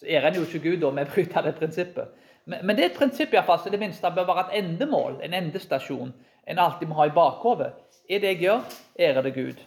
Så 0.00 0.08
ærer 0.08 0.30
en 0.30 0.40
jo 0.40 0.46
ikke 0.46 0.62
Gud 0.70 0.86
om 0.88 0.96
vi 0.96 1.04
bryter 1.10 1.44
det 1.44 1.54
prinsippet. 1.58 2.14
Men, 2.44 2.64
men, 2.64 2.76
det 2.76 2.84
er 2.84 2.90
et 2.90 2.96
prinsipp 2.96 3.34
i 3.34 3.36
hvert 3.36 3.46
fall, 3.46 3.70
det 3.70 3.80
minste 3.82 4.10
bør 4.10 4.26
være 4.30 4.46
et 4.48 4.64
endemål, 4.64 5.20
en 5.22 5.36
endestasjon, 5.36 6.14
en 6.48 6.58
alltid 6.64 6.90
må 6.90 6.96
ha 6.98 7.06
i 7.06 7.14
bakhodet. 7.14 7.70
Er 8.08 8.24
det 8.24 8.32
jeg 8.32 8.40
gjør, 8.46 8.64
ærer 8.98 9.28
det 9.28 9.34
Gud. 9.36 9.62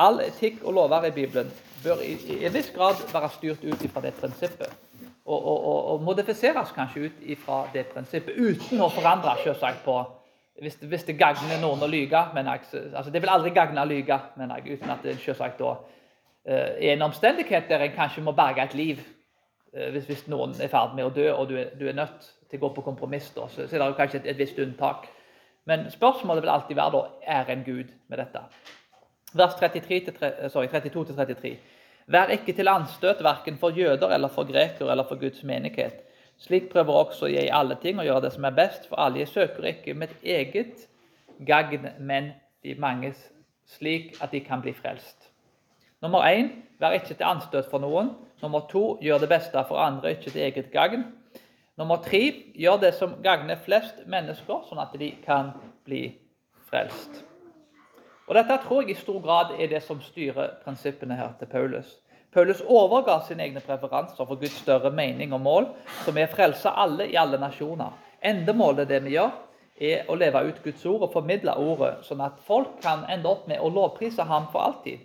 All 0.00 0.22
etikk 0.24 0.62
og 0.64 0.78
lover 0.78 1.10
i 1.10 1.12
Bibelen 1.12 1.50
bør 1.82 2.00
i, 2.00 2.14
i 2.38 2.40
en 2.46 2.54
viss 2.54 2.70
grad 2.72 3.02
være 3.12 3.34
styrt 3.34 3.66
ut 3.66 3.84
fra 3.92 4.06
det 4.06 4.14
prinsippet. 4.22 4.72
Og, 5.24 5.46
og, 5.46 5.92
og, 5.92 6.02
modifiseres 6.02 6.72
kanskje 6.74 7.06
ut 7.06 7.38
fra 7.38 7.60
det 7.72 7.86
prinsippet, 7.92 8.34
uten 8.34 8.80
å 8.82 8.88
forandre 8.90 9.36
selvsagt 9.44 9.84
på 9.84 10.00
hvis, 10.58 10.74
hvis 10.82 11.06
det 11.06 11.14
gagner 11.18 11.60
noen 11.62 11.84
å 11.84 11.90
lyge. 11.90 12.18
Men 12.34 12.50
jeg, 12.50 12.66
altså 12.90 13.12
det 13.14 13.22
vil 13.22 13.30
aldri 13.30 13.52
gagne 13.54 13.84
å 13.84 13.88
lyge, 13.88 14.18
mener 14.36 14.58
jeg, 14.58 14.80
uten 14.80 14.90
at 14.90 15.06
det 15.06 15.14
selvsagt 15.22 15.62
da 15.62 15.76
uh, 15.76 16.50
er 16.50 16.96
en 16.96 17.06
omstendighet 17.06 17.70
der 17.70 17.86
en 17.86 17.94
kanskje 17.94 18.24
må 18.26 18.34
berge 18.34 18.66
et 18.66 18.74
liv. 18.74 19.06
Uh, 19.70 19.92
hvis, 19.94 20.10
hvis, 20.10 20.26
noen 20.32 20.58
er 20.58 20.66
i 20.66 20.74
ferd 20.74 20.98
med 20.98 21.06
å 21.06 21.14
dø, 21.14 21.30
og 21.32 21.48
du 21.48 21.56
er, 21.60 21.70
du 21.78 21.86
er, 21.86 21.96
nødt 21.96 22.28
til 22.50 22.58
å 22.58 22.66
gå 22.66 22.74
på 22.76 22.86
kompromiss, 22.90 23.30
da, 23.36 23.46
så, 23.48 23.68
så 23.70 23.78
er 23.78 23.86
det 23.86 23.98
kanskje 24.02 24.24
et, 24.24 24.30
et 24.34 24.42
visst 24.42 24.58
unntak. 24.60 25.06
Men 25.70 25.86
spørsmålet 25.94 26.42
vil 26.42 26.52
alltid 26.52 26.82
være 26.82 26.98
da, 26.98 27.06
er 27.38 27.54
en 27.54 27.66
Gud 27.66 27.94
med 28.10 28.18
dette 28.18 28.42
vers 29.32 29.54
32-33. 29.54 31.56
Vær 32.06 32.32
ikke 32.34 32.54
til 32.56 32.68
anstøt 32.68 33.22
verken 33.22 33.58
for 33.58 33.70
jøder 33.70 34.14
eller 34.14 34.28
for 34.28 34.48
grekere 34.48 34.90
eller 34.90 35.06
for 35.08 35.20
Guds 35.20 35.42
menighet. 35.44 36.02
Slik 36.42 36.70
prøver 36.72 36.92
også 36.92 37.26
jeg 37.26 37.46
i 37.46 37.54
alle 37.54 37.76
ting 37.82 38.00
å 38.00 38.06
gjøre 38.06 38.24
det 38.26 38.32
som 38.34 38.44
er 38.44 38.56
best 38.56 38.88
for 38.90 38.98
alle. 38.98 39.20
Jeg 39.22 39.30
søker 39.30 39.68
ikke 39.70 39.94
mitt 39.94 40.16
eget 40.24 40.88
gagn, 41.46 41.86
men 42.00 42.32
de 42.64 42.74
manges, 42.78 43.18
slik 43.66 44.16
at 44.22 44.32
de 44.32 44.40
kan 44.42 44.62
bli 44.62 44.74
frelst. 44.74 45.30
Nummer 46.02 46.26
én 46.26 46.50
vær 46.82 46.96
ikke 46.98 47.14
til 47.14 47.26
anstøt 47.26 47.70
for 47.70 47.78
noen. 47.78 48.10
Nummer 48.42 48.66
to 48.70 48.98
gjør 49.02 49.22
det 49.22 49.28
beste 49.30 49.64
for 49.68 49.78
andre, 49.78 50.16
ikke 50.16 50.30
til 50.30 50.42
eget 50.42 50.72
gagn. 50.72 51.04
Nummer 51.78 52.02
tre 52.02 52.22
gjør 52.58 52.80
det 52.82 52.94
som 52.98 53.14
gagner 53.22 53.60
flest 53.62 54.02
mennesker, 54.06 54.66
sånn 54.66 54.82
at 54.82 54.98
de 54.98 55.14
kan 55.22 55.54
bli 55.86 56.08
frelst. 56.66 57.22
Og 58.32 58.36
Dette 58.38 58.54
tror 58.62 58.80
jeg 58.80 58.94
i 58.94 58.94
stor 58.96 59.18
grad 59.20 59.50
er 59.60 59.68
det 59.68 59.82
som 59.84 59.98
styrer 60.00 60.54
prinsippene 60.64 61.18
her 61.18 61.34
til 61.36 61.50
Paulus. 61.52 61.88
Paulus 62.32 62.62
overga 62.64 63.18
sine 63.26 63.44
egne 63.44 63.60
preferanser 63.60 64.24
for 64.24 64.40
Guds 64.40 64.54
større 64.56 64.88
mening 64.88 65.34
og 65.36 65.42
mål, 65.44 65.66
som 66.06 66.16
er 66.16 66.30
å 66.30 66.32
frelse 66.32 66.70
alle 66.72 67.10
i 67.12 67.18
alle 67.20 67.36
nasjoner. 67.36 67.90
Endemålet 68.24 68.88
det 68.88 69.02
vi 69.04 69.18
gjør, 69.18 69.34
er 69.76 70.08
å 70.08 70.16
leve 70.16 70.40
ut 70.46 70.62
Guds 70.64 70.86
ord 70.88 71.04
og 71.04 71.12
formidle 71.12 71.52
ordet, 71.60 71.90
sånn 72.06 72.22
at 72.24 72.38
folk 72.46 72.78
kan 72.80 73.02
ende 73.12 73.28
opp 73.28 73.44
med 73.52 73.60
å 73.60 73.68
lovprise 73.68 74.24
ham 74.24 74.46
for 74.54 74.64
alltid. 74.64 75.02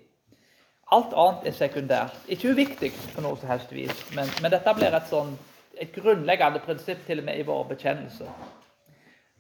Alt 0.96 1.12
annet 1.12 1.50
er 1.52 1.58
sekundært. 1.58 2.22
Ikke 2.32 2.54
uviktig 2.56 2.94
på 3.12 3.26
noe 3.26 3.36
som 3.42 3.52
helst 3.52 3.76
vis, 3.76 4.06
men, 4.16 4.32
men 4.40 4.56
dette 4.56 4.76
blir 4.78 4.96
et, 4.96 5.12
sånn, 5.12 5.36
et 5.76 5.92
grunnleggende 5.92 6.64
prinsipp 6.64 7.04
til 7.10 7.20
og 7.20 7.28
med 7.28 7.44
i 7.44 7.50
vår 7.52 7.68
bekjennelse. 7.74 8.32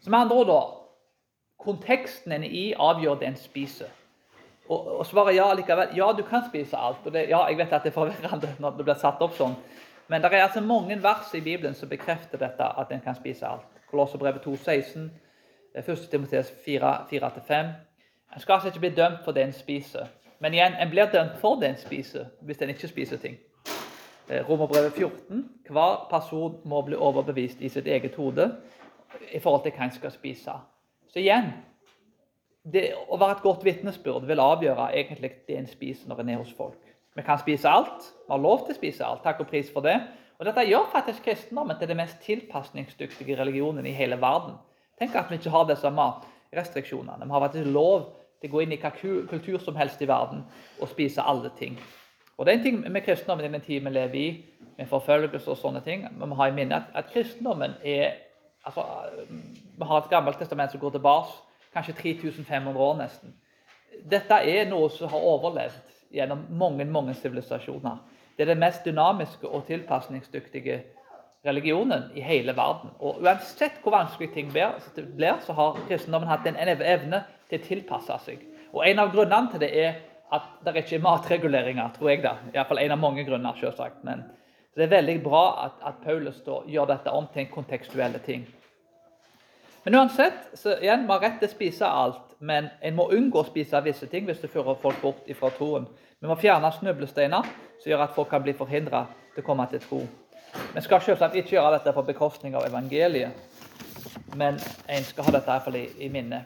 Så 0.04 0.12
med 0.12 0.26
andre 0.26 0.41
ord 0.43 0.52
da, 0.52 0.60
konteksten 1.58 2.32
en 2.32 2.43
er 2.43 2.54
i, 2.54 2.65
avgjør 2.74 3.20
det 3.20 3.28
en 3.28 3.39
spiser. 3.39 3.91
Og, 4.70 5.00
og 5.00 5.06
svaret 5.06 5.36
ja 5.36 5.48
likevel. 5.56 5.96
Ja, 5.96 6.12
du 6.17 6.24
kan 6.28 6.43
spise 6.50 6.78
alt. 6.78 7.06
og 7.06 7.13
det, 7.13 7.30
ja, 7.30 7.46
Jeg 7.48 7.58
vet 7.58 7.74
at 7.74 7.84
det 7.84 7.89
er 7.89 8.00
forvirrende 8.00 8.56
når 8.60 8.78
det 8.78 8.86
blir 8.86 9.00
satt 9.00 9.22
opp 9.22 9.36
sånn. 9.38 9.56
Men 10.08 10.22
det 10.22 10.32
er 10.34 10.43
altså 10.43 10.62
mange 10.62 11.04
vers 11.04 11.34
i 11.36 11.41
Bibelen 11.41 11.76
som 11.76 11.89
bekrefter 11.89 12.38
dette, 12.38 12.63
at 12.63 12.91
en 12.91 13.02
kan 13.02 13.15
spise 13.15 13.48
alt. 13.48 13.82
Kolosserbrevet 13.89 14.46
2,16, 14.46 15.10
1. 15.76 16.08
Timoteus 16.12 16.52
4-5. 16.65 17.74
En 18.36 18.39
skal 18.39 18.54
altså 18.54 18.67
ikke 18.67 18.80
bli 18.80 18.96
dømt 18.96 19.24
for 19.26 19.32
det 19.32 19.43
en 19.43 19.54
spiser. 19.54 20.08
Men 20.39 20.54
igjen, 20.54 20.76
en 20.80 20.89
blir 20.89 21.12
dømt 21.12 21.39
for 21.41 21.60
det 21.60 21.70
en 21.70 21.78
spiser, 21.78 22.26
hvis 22.41 22.62
en 22.62 22.70
ikke 22.70 22.88
spiser 22.88 23.17
ting. 23.17 23.38
Eh, 24.30 24.50
Romerbrevet 24.50 24.93
14. 24.93 25.50
Hver 25.70 26.08
person 26.10 26.60
må 26.63 26.82
bli 26.82 26.96
overbevist 26.96 27.62
i 27.62 27.70
sitt 27.70 27.88
eget 27.88 28.15
hode 28.15 28.52
i 29.32 29.39
forhold 29.39 29.63
til 29.63 29.72
hva 29.72 29.88
en 29.88 29.96
skal 29.96 30.12
spise. 30.12 30.52
Så 31.12 31.22
igjen 31.24 31.52
det, 32.67 32.91
Å 33.08 33.17
være 33.17 33.38
et 33.38 33.43
godt 33.46 33.63
vitnesbyrd 33.63 34.28
vil 34.28 34.43
avgjøre 34.43 34.91
egentlig 35.00 35.32
det 35.48 35.58
en 35.58 35.70
spiser 35.72 36.10
når 36.10 36.24
en 36.24 36.32
er 36.34 36.41
hos 36.41 36.54
folk. 36.56 36.82
Vi 37.17 37.24
kan 37.26 37.39
spise 37.41 37.70
alt. 37.70 38.10
Vi 38.28 38.34
har 38.34 38.41
lov 38.43 38.65
til 38.65 38.76
å 38.76 38.78
spise 38.78 39.06
alt. 39.06 39.24
Takk 39.24 39.39
og 39.41 39.50
pris 39.50 39.70
for 39.74 39.86
det. 39.86 39.96
Og 40.38 40.46
Dette 40.46 40.67
gjør 40.67 40.91
faktisk 40.91 41.24
kristendommen 41.26 41.80
til 41.80 41.89
den 41.89 41.98
mest 41.98 42.20
tilpasningsdyktige 42.22 43.39
religionen 43.39 43.88
i 43.89 43.96
hele 43.96 44.20
verden. 44.22 44.60
Tenk 45.00 45.15
at 45.17 45.32
vi 45.32 45.39
ikke 45.39 45.54
har 45.54 45.65
disse 45.70 45.89
restriksjonene. 46.54 47.26
Vi 47.26 47.34
har 47.34 47.46
faktisk 47.48 47.72
lov 47.74 48.12
til 48.41 48.52
å 48.52 48.54
gå 48.54 48.62
inn 48.63 48.76
i 48.76 48.82
hva 48.82 48.91
kultur 48.93 49.58
som 49.63 49.80
helst 49.80 50.02
i 50.02 50.10
verden 50.10 50.43
og 50.78 50.91
spise 50.91 51.26
alle 51.26 51.50
ting. 51.58 51.80
Og 52.38 52.46
det 52.46 52.54
er 52.54 52.60
en 52.60 52.63
ting 52.67 52.80
med 52.86 53.02
kristendommen 53.02 53.48
i 53.48 53.54
den 53.56 53.65
tiden 53.65 53.89
vi 53.89 53.96
lever 53.96 54.20
i, 54.22 54.28
med 54.78 54.89
forfølgelse 54.91 55.50
og 55.50 55.58
sånne 55.58 55.82
ting. 55.82 56.06
Vi 56.06 56.30
må 56.30 56.38
ha 56.38 56.52
i 56.52 56.54
minne 56.54 56.84
at, 56.84 56.91
at 56.93 57.10
kristendommen 57.10 57.74
er 57.82 58.13
altså, 58.67 58.84
Vi 59.77 59.86
har 59.89 60.01
et 60.01 60.10
gammelt 60.12 60.39
testament 60.39 60.71
som 60.71 60.82
går 60.82 60.97
tilbake 60.97 61.36
kanskje 61.73 61.93
3500 61.93 62.82
år 62.82 62.97
nesten. 62.97 63.34
Dette 64.10 64.39
er 64.43 64.67
noe 64.69 64.89
som 64.93 65.10
har 65.12 65.25
overlevd 65.34 65.95
gjennom 66.13 66.45
mange 66.49 66.86
mange 66.86 67.13
sivilisasjoner. 67.17 67.97
Det 68.38 68.45
er 68.45 68.53
den 68.53 68.62
mest 68.62 68.86
dynamiske 68.86 69.47
og 69.47 69.65
tilpasningsdyktige 69.67 70.82
religionen 71.45 72.12
i 72.15 72.21
hele 72.21 72.56
verden. 72.58 72.91
Og 72.99 73.21
Uansett 73.23 73.80
hvor 73.84 73.95
vanskelig 73.95 74.32
ting 74.34 74.51
blir, 74.51 75.39
så 75.45 75.53
har 75.53 75.80
kristendommen 75.88 76.30
hatt 76.30 76.47
en 76.47 76.58
evne 76.58 77.23
til 77.49 77.60
å 77.60 77.65
tilpasse 77.65 78.19
seg. 78.25 78.43
Og 78.73 78.86
En 78.88 78.99
av 78.99 79.12
grunnene 79.13 79.51
til 79.51 79.63
det 79.63 79.71
er 79.73 79.93
at 80.32 80.47
det 80.65 80.75
ikke 80.75 80.97
er 80.97 81.06
matreguleringer, 81.06 81.93
tror 81.95 82.10
jeg. 82.10 82.23
da. 82.23 82.36
Iallfall 82.53 82.82
en 82.84 82.91
av 82.91 82.99
mange 82.99 83.23
grunner, 83.23 83.56
selvsagt. 83.60 84.03
Men 84.03 84.25
det 84.75 84.84
er 84.84 84.95
veldig 84.97 85.23
bra 85.23 85.43
at, 85.65 85.80
at 85.82 86.03
Paulus 86.03 86.41
da 86.45 86.60
gjør 86.67 86.91
dette 86.91 87.13
om 87.15 87.27
til 87.34 87.45
en 87.45 87.53
kontekstuelle 87.53 88.19
ting. 88.25 88.43
Men 89.88 89.95
uansett, 89.95 90.50
så 90.54 90.73
igjen, 90.82 91.06
vi 91.08 91.13
har 91.13 91.21
rett 91.23 91.38
til 91.39 91.47
å 91.47 91.52
spise 91.54 91.88
alt, 91.88 92.34
men 92.43 92.65
en 92.84 92.95
må 92.97 93.06
unngå 93.15 93.39
å 93.39 93.47
spise 93.47 93.80
visse 93.86 94.10
ting 94.12 94.26
hvis 94.28 94.41
det 94.41 94.50
fører 94.52 94.76
folk 94.82 94.97
bort 95.00 95.30
ifra 95.32 95.47
troen. 95.56 95.86
Vi 96.19 96.28
må 96.28 96.36
fjerne 96.36 96.67
snublesteiner 96.76 97.45
som 97.80 97.88
gjør 97.88 98.02
at 98.04 98.12
folk 98.12 98.28
kan 98.34 98.41
bli 98.43 98.52
forhindra 98.52 99.06
til 99.32 99.39
å 99.39 99.45
komme 99.47 99.63
til 99.71 99.80
tro. 99.86 100.02
Vi 100.73 100.84
skal 100.84 101.00
selvsagt 101.06 101.38
ikke 101.39 101.56
gjøre 101.56 101.78
dette 101.78 101.93
på 101.95 102.04
bekostning 102.04 102.58
av 102.60 102.65
evangeliet, 102.67 103.32
men 104.36 104.60
en 104.91 105.08
skal 105.08 105.30
ha 105.30 105.34
dette 105.38 105.56
i, 105.71 105.84
i, 105.86 105.86
i 106.04 106.10
minne. 106.12 106.41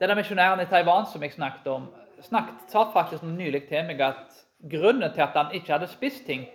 Denne 0.00 0.16
misjonæren 0.16 0.62
i 0.64 0.66
Taiwan 0.70 1.04
som 1.10 1.26
jeg 1.26 1.34
snakket 1.34 1.68
om, 1.74 1.84
snakket, 2.24 2.62
sa 2.72 2.86
faktisk 2.94 3.26
nylig 3.28 3.66
til 3.68 3.84
meg 3.90 4.00
at 4.06 4.38
grunnen 4.72 5.12
til 5.12 5.26
at 5.26 5.36
han 5.36 5.52
ikke 5.52 5.74
hadde 5.74 5.90
spist 5.92 6.24
ting, 6.24 6.48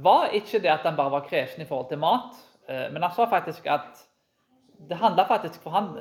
var 0.00 0.32
ikke 0.32 0.62
det 0.64 0.72
at 0.72 0.88
han 0.88 0.96
bare 0.96 1.12
var 1.18 1.28
kresen 1.28 1.60
i 1.60 1.68
forhold 1.68 1.92
til 1.92 2.00
mat, 2.00 2.40
eh, 2.72 2.88
men 2.88 3.04
han 3.04 3.12
sa 3.12 3.28
faktisk 3.28 3.68
at 3.68 4.00
det 4.88 4.98
handla 5.00 5.24
faktisk 5.28 5.62
for 5.62 5.70
han 5.70 5.94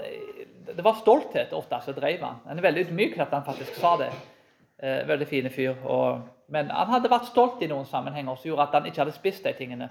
Det 0.68 0.84
var 0.84 1.00
stolthet 1.00 1.54
ofte 1.54 1.80
som 1.82 1.96
drev 1.98 2.22
han. 2.24 2.40
Han 2.48 2.58
er 2.58 2.64
veldig 2.64 2.86
ydmyk 2.88 3.18
at 3.20 3.34
han 3.34 3.44
faktisk 3.46 3.76
sa 3.82 3.98
det. 3.98 4.12
Eh, 4.82 5.08
veldig 5.08 5.28
fine 5.28 5.50
fyr. 5.50 5.76
Og, 5.86 6.22
men 6.50 6.72
han 6.74 6.90
hadde 6.90 7.10
vært 7.12 7.28
stolt 7.30 7.62
i 7.62 7.68
noen 7.70 7.86
sammenhenger 7.86 8.38
som 8.38 8.50
gjorde 8.50 8.64
at 8.66 8.78
han 8.80 8.88
ikke 8.90 9.04
hadde 9.04 9.14
spist 9.14 9.44
de 9.46 9.54
tingene. 9.54 9.90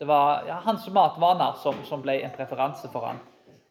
Det 0.00 0.08
var 0.08 0.46
ja, 0.48 0.60
hans 0.64 0.86
matvaner 0.88 1.58
som, 1.60 1.76
som, 1.84 2.00
ble 2.00 2.14
en 2.22 2.32
preferanse 2.32 2.88
for 2.92 3.10
han. 3.10 3.20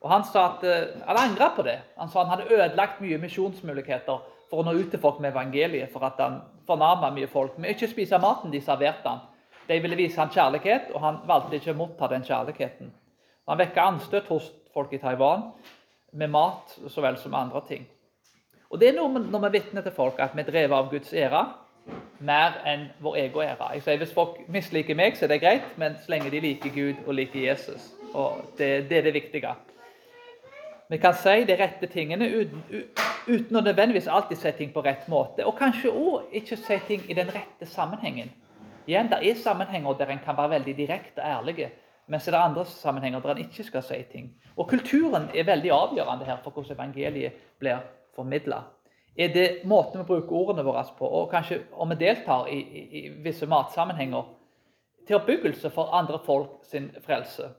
Og 0.01 0.09
Han 0.09 0.23
sa 0.25 0.43
at 0.51 0.63
eh, 0.63 0.93
han 1.07 1.17
angra 1.17 1.49
på 1.55 1.65
det. 1.65 1.79
Han 1.97 2.09
sa 2.09 2.23
han 2.23 2.29
hadde 2.35 2.53
ødelagt 2.53 3.01
mye 3.01 3.17
misjonsmuligheter 3.21 4.21
for 4.51 4.61
å 4.61 4.67
nå 4.67 4.75
ut 4.77 4.91
til 4.91 5.01
folk 5.01 5.19
med 5.19 5.31
evangeliet, 5.31 5.89
for 5.93 6.05
at 6.05 6.21
han 6.21 6.41
fornærma 6.67 7.09
mye 7.15 7.29
folk 7.31 7.57
med 7.57 7.73
ikke 7.73 7.89
spise 7.89 8.19
maten 8.21 8.53
de 8.53 8.61
serverte 8.61 9.09
han. 9.09 9.25
De 9.67 9.79
ville 9.81 9.97
vise 9.97 10.19
han 10.19 10.29
kjærlighet, 10.29 10.91
og 10.93 11.01
han 11.01 11.21
valgte 11.25 11.57
ikke 11.57 11.73
å 11.73 11.79
motta 11.79 12.09
den 12.11 12.25
kjærligheten. 12.27 12.93
Han 13.47 13.57
vekker 13.57 13.81
anstøt 13.81 14.27
hos 14.27 14.51
folk 14.73 14.93
i 14.93 14.99
Taiwan 15.01 15.49
med 16.13 16.31
mat 16.31 16.77
så 16.89 17.01
vel 17.01 17.17
som 17.17 17.33
andre 17.35 17.61
ting. 17.67 17.87
Og 18.69 18.79
Det 18.79 18.89
er 18.89 18.95
noe 18.95 19.19
når 19.19 19.47
vi 19.47 19.57
vitner 19.57 19.81
til 19.81 19.91
folk 19.95 20.19
at 20.19 20.35
vi 20.35 20.43
er 20.43 20.51
drevet 20.51 20.77
av 20.77 20.91
Guds 20.91 21.13
ære 21.13 21.41
mer 22.19 22.61
enn 22.65 22.85
vår 23.01 23.17
egen 23.23 23.41
ære. 23.41 23.73
Jeg 23.73 23.83
sier 23.83 23.97
Hvis 23.97 24.13
folk 24.13 24.37
misliker 24.47 24.95
meg, 24.95 25.17
så 25.17 25.25
er 25.25 25.33
det 25.33 25.41
greit, 25.41 25.77
men 25.77 25.97
så 25.97 26.13
lenge 26.13 26.29
de 26.31 26.39
liker 26.39 26.69
Gud 26.69 27.03
og 27.07 27.13
liker 27.13 27.39
Jesus. 27.39 27.91
og 28.13 28.45
Det, 28.57 28.89
det 28.89 28.97
er 28.97 29.01
det 29.01 29.13
viktige. 29.13 29.55
Vi 30.89 30.97
kan 30.97 31.13
si 31.13 31.43
de 31.47 31.55
rette 31.55 31.87
tingene 31.87 32.27
uten, 32.27 32.63
uten 33.27 33.55
å 33.55 33.61
nødvendigvis 33.63 34.07
alltid 34.07 34.37
si 34.37 34.51
ting 34.51 34.73
på 34.73 34.83
rett 34.83 35.07
måte. 35.07 35.45
Og 35.45 35.55
kanskje 35.57 35.91
òg 35.91 36.33
ikke 36.35 36.57
si 36.57 36.79
ting 36.87 37.05
i 37.07 37.15
den 37.15 37.31
rette 37.31 37.65
sammenhengen. 37.65 38.31
Igjen, 38.87 39.09
Det 39.09 39.19
er 39.29 39.35
sammenhenger 39.35 39.93
der 39.93 40.09
en 40.11 40.19
kan 40.19 40.37
være 40.37 40.49
veldig 40.49 40.77
direkte 40.77 41.21
og 41.21 41.29
ærlig. 41.29 41.71
Mens 42.07 42.25
det 42.25 42.33
er 42.33 42.41
andre 42.41 42.65
sammenhenger 42.65 43.19
der 43.19 43.35
en 43.35 43.45
ikke 43.45 43.63
skal 43.63 43.83
si 43.83 44.03
ting. 44.11 44.31
Og 44.57 44.67
Kulturen 44.69 45.29
er 45.35 45.47
veldig 45.47 45.71
avgjørende 45.71 46.25
her 46.25 46.37
for 46.43 46.51
hvordan 46.51 46.75
evangeliet 46.75 47.33
blir 47.59 47.83
formidla. 48.15 48.63
Er 49.17 49.33
det 49.33 49.65
måten 49.65 49.99
vi 49.99 50.07
bruker 50.07 50.35
ordene 50.35 50.63
våre 50.63 50.83
på, 50.97 51.07
og 51.07 51.29
kanskje 51.31 51.61
om 51.71 51.89
vi 51.89 51.95
deltar 51.99 52.47
i, 52.47 52.59
i, 52.59 52.83
i 52.99 53.09
visse 53.23 53.45
matsammenhenger, 53.45 54.23
til 55.07 55.17
oppbyggelse 55.17 55.69
for 55.69 55.91
andre 55.93 56.19
folk 56.25 56.61
sin 56.63 56.91
frelse? 57.05 57.49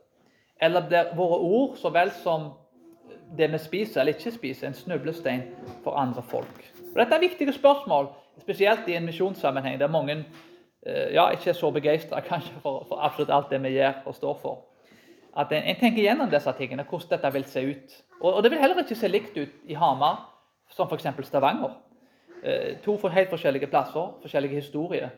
Eller 0.60 0.88
blir 0.88 1.14
våre 1.16 1.38
ord 1.38 1.76
så 1.76 1.90
vel 1.90 2.10
som 2.22 2.52
det 3.36 3.50
vi 3.52 3.58
spiser 3.58 4.00
eller 4.00 4.16
ikke 4.16 4.32
spiser, 4.32 4.68
en 4.68 4.74
snublestein 4.74 5.42
for 5.84 5.98
andre 5.98 6.22
folk? 6.22 6.72
Og 6.92 6.98
dette 7.00 7.14
er 7.16 7.24
viktige 7.24 7.52
spørsmål, 7.52 8.08
spesielt 8.40 8.88
i 8.88 8.96
en 8.96 9.06
misjonssammenheng 9.06 9.80
der 9.80 9.92
mange 9.92 10.24
ja, 10.86 11.28
ikke 11.30 11.50
er 11.50 11.54
så 11.54 11.70
begeistra 11.70 12.20
for, 12.62 12.84
for, 12.88 12.98
absolutt 12.98 13.30
alt 13.30 13.50
det 13.50 13.62
vi 13.62 13.76
gjør 13.76 14.02
og 14.06 14.14
står 14.14 14.38
for. 14.42 14.60
At 15.38 15.52
en, 15.52 15.62
en 15.62 15.78
tenker 15.80 16.02
gjennom 16.02 16.30
disse 16.30 16.52
tingene, 16.58 16.84
hvordan 16.88 17.14
dette 17.14 17.32
vil 17.32 17.44
se 17.48 17.62
ut. 17.70 17.94
Og, 18.20 18.34
og, 18.34 18.42
det 18.42 18.50
vil 18.50 18.60
heller 18.60 18.82
ikke 18.82 18.98
se 18.98 19.08
likt 19.08 19.38
ut 19.38 19.70
i 19.70 19.78
Hamar 19.78 20.20
som 20.70 20.88
f.eks. 20.90 21.08
Stavanger. 21.26 21.72
Eh, 22.42 22.78
to 22.84 22.96
for 22.98 23.14
helt 23.14 23.30
forskjellige 23.30 23.66
plasser, 23.70 24.12
forskjellige 24.22 24.60
historier. 24.60 25.08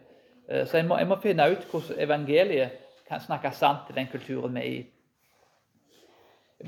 Eh, 0.48 0.66
så 0.66 0.78
en 0.78 0.88
må, 0.88 0.98
en 1.00 1.08
må, 1.08 1.18
finne 1.22 1.48
ut 1.50 1.66
hvordan 1.70 2.00
evangeliet 2.04 2.80
kan 3.08 3.20
snakke 3.20 3.50
sant 3.52 3.86
til 3.86 3.96
den 3.96 4.08
kulturen 4.12 4.54
vi 4.54 4.60
er 4.60 4.70
i. 4.70 4.82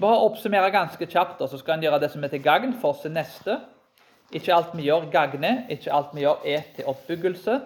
Bare 0.00 0.24
oppsummere 0.26 0.70
ganske 0.74 1.06
kjapt, 1.06 1.40
så 1.48 1.58
skal 1.58 1.76
en 1.76 1.86
gjøre 1.86 2.00
det 2.02 2.10
som 2.12 2.24
er 2.24 2.32
til 2.32 2.42
gagn 2.42 2.74
for 2.80 2.98
sin 3.00 3.14
neste. 3.16 3.60
Ikke 4.34 4.54
alt 4.54 4.74
vi 4.74 4.88
gjør, 4.88 5.06
gagner. 5.12 5.62
Ikke 5.70 5.92
alt 5.94 6.12
vi 6.14 6.24
gjør, 6.26 6.42
er 6.44 6.66
til 6.76 6.88
oppbyggelse. 6.90 7.60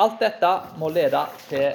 Alt 0.00 0.20
dette 0.20 0.50
må 0.80 0.88
lede 0.88 1.20
til 1.50 1.66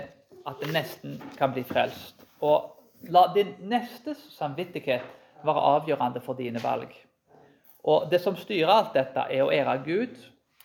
at 0.50 0.62
det 0.62 0.72
nesten 0.74 1.20
kan 1.38 1.52
bli 1.54 1.62
frelst. 1.64 2.24
Og 2.42 2.72
la 3.14 3.28
din 3.36 3.52
nestes 3.70 4.18
samvittighet 4.34 5.04
være 5.46 5.66
avgjørende 5.76 6.22
for 6.26 6.34
dine 6.34 6.64
valg. 6.64 6.90
Og 7.84 8.08
Det 8.12 8.22
som 8.22 8.36
styrer 8.36 8.72
alt 8.74 8.96
dette, 8.96 9.28
er 9.30 9.44
å 9.44 9.52
ære 9.54 9.78
Gud 9.86 10.16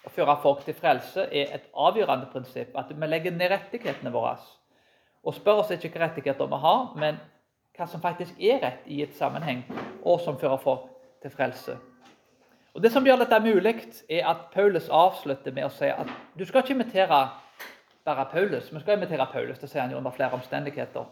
og 0.05 0.13
føre 0.15 0.39
folk 0.43 0.65
til 0.65 0.75
frelse, 0.75 1.21
er 1.21 1.53
et 1.55 1.69
avgjørende 1.77 2.31
prinsipp. 2.33 2.73
At 2.75 2.89
vi 2.89 3.07
legger 3.07 3.37
ned 3.37 3.53
rettighetene 3.53 4.13
våre. 4.13 4.39
Og 5.25 5.35
spør 5.35 5.61
oss 5.61 5.71
ikke 5.71 5.91
hvilke 5.91 6.05
rettigheter 6.07 6.49
vi 6.49 6.63
har, 6.65 6.95
men 6.97 7.21
hva 7.77 7.87
som 7.87 8.01
faktisk 8.01 8.41
er 8.41 8.65
rett 8.65 8.89
i 8.89 9.03
et 9.05 9.13
sammenheng, 9.17 9.67
og 10.03 10.21
som 10.25 10.41
fører 10.41 10.57
folk 10.65 10.89
til 11.21 11.31
frelse. 11.31 11.77
Og 12.75 12.83
Det 12.83 12.93
som 12.93 13.07
gjør 13.07 13.17
dette 13.25 13.41
mulig, 13.41 13.75
er 14.09 14.27
at 14.31 14.51
Paulus 14.55 14.89
avslutter 14.89 15.53
med 15.53 15.67
å 15.67 15.73
si 15.75 15.89
at 15.91 16.11
du 16.39 16.45
skal 16.47 16.63
ikke 16.63 16.75
imitere 16.75 17.29
bare 18.05 18.27
Paulus. 18.31 18.71
Vi 18.73 18.81
skal 18.81 18.97
imitere 18.97 19.27
Paulus, 19.33 19.59
det 19.59 19.71
sier 19.71 19.83
han 19.83 19.91
jo 19.91 19.99
under 19.99 20.15
flere 20.15 20.33
omstendigheter. 20.39 21.05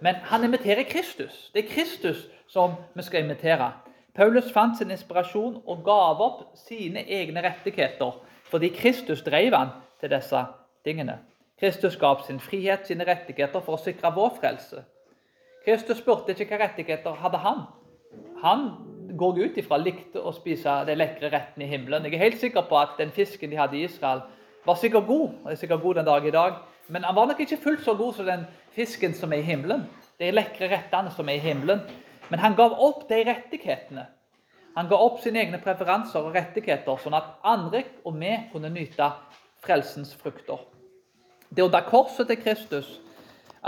Men 0.00 0.14
han 0.14 0.44
imiterer 0.44 0.82
Kristus. 0.82 1.50
Det 1.54 1.64
er 1.64 1.74
Kristus 1.74 2.26
som 2.48 2.74
vi 2.94 3.02
skal 3.02 3.24
imitere. 3.24 3.72
Paulus 4.14 4.52
fant 4.52 4.78
sin 4.78 4.90
inspirasjon 4.90 5.62
og 5.66 5.84
gav 5.84 6.20
opp 6.20 6.40
sine 6.58 7.04
egne 7.08 7.42
rettigheter 7.44 8.18
fordi 8.52 8.68
Kristus 8.68 9.22
drev 9.24 9.54
han 9.56 9.70
til 10.00 10.10
disse 10.12 10.42
tingene. 10.84 11.18
Kristus 11.60 11.96
ga 11.96 12.10
opp 12.12 12.26
sin 12.26 12.40
frihet, 12.40 12.86
sine 12.86 13.06
rettigheter, 13.08 13.62
for 13.64 13.78
å 13.78 13.80
sikre 13.80 14.10
vår 14.12 14.34
frelse. 14.40 14.82
Kristus 15.64 16.02
spurte 16.02 16.34
ikke 16.34 16.44
hvilke 16.44 16.58
rettigheter 16.64 17.16
hadde 17.22 17.40
han. 17.40 17.62
Han 18.42 18.66
går 19.18 19.38
ut 19.38 19.58
ifra 19.58 19.78
likte 19.80 20.20
å 20.20 20.32
spise 20.36 20.82
de 20.88 20.96
lekre 20.96 21.30
rettene 21.32 21.66
i 21.66 21.70
himmelen. 21.70 22.06
Jeg 22.06 22.16
er 22.16 22.24
helt 22.26 22.40
sikker 22.40 22.66
på 22.68 22.78
at 22.78 22.94
den 23.00 23.12
fisken 23.14 23.50
de 23.50 23.58
hadde 23.60 23.78
i 23.78 23.84
Israel, 23.88 24.22
var 24.66 24.78
sikkert 24.78 25.06
god. 25.06 25.34
og 25.44 25.50
er 25.50 25.58
sikkert 25.58 25.82
god 25.82 25.94
den 25.94 26.06
dag 26.06 26.26
i 26.26 26.30
dag. 26.30 26.54
Men 26.88 27.04
han 27.04 27.16
var 27.16 27.26
nok 27.26 27.40
ikke 27.40 27.60
fullt 27.62 27.84
så 27.84 27.94
god 27.94 28.14
som 28.14 28.26
den 28.26 28.46
fisken 28.74 29.14
som 29.14 29.32
er 29.32 29.42
i 29.42 29.46
himmelen. 29.46 29.86
De 30.18 30.30
lekre 30.30 30.70
rettene 30.70 31.10
som 31.10 31.28
er 31.28 31.40
i 31.40 31.44
himmelen. 31.44 31.80
Men 32.30 32.38
han 32.38 32.54
gav 32.54 32.72
opp 32.78 33.08
de 33.08 33.22
rettighetene. 33.26 34.06
Han 34.76 34.88
ga 34.88 34.96
opp 34.96 35.20
sine 35.20 35.42
egne 35.42 35.60
preferanser 35.60 36.24
og 36.24 36.34
rettigheter, 36.36 36.96
sånn 36.96 37.16
at 37.16 37.34
andre 37.44 37.82
og 38.04 38.16
vi 38.16 38.32
kunne 38.52 38.70
nyte 38.72 39.10
frelsens 39.62 40.14
frukter. 40.16 40.62
Det 41.50 41.60
er 41.60 41.68
under 41.68 41.84
korset 41.84 42.30
til 42.30 42.40
Kristus 42.40 43.00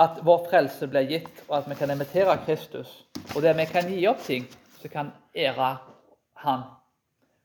at 0.00 0.22
vår 0.24 0.46
frelse 0.48 0.88
ble 0.90 1.04
gitt, 1.06 1.42
og 1.48 1.58
at 1.58 1.68
vi 1.68 1.76
kan 1.78 1.92
imitere 1.92 2.38
Kristus. 2.46 3.04
Og 3.34 3.42
det 3.44 3.52
vi 3.58 3.66
kan 3.68 3.90
gi 3.90 4.06
opp 4.08 4.22
ting 4.24 4.48
som 4.84 4.90
kan 4.90 5.12
ære 5.34 5.76
Han, 6.34 6.60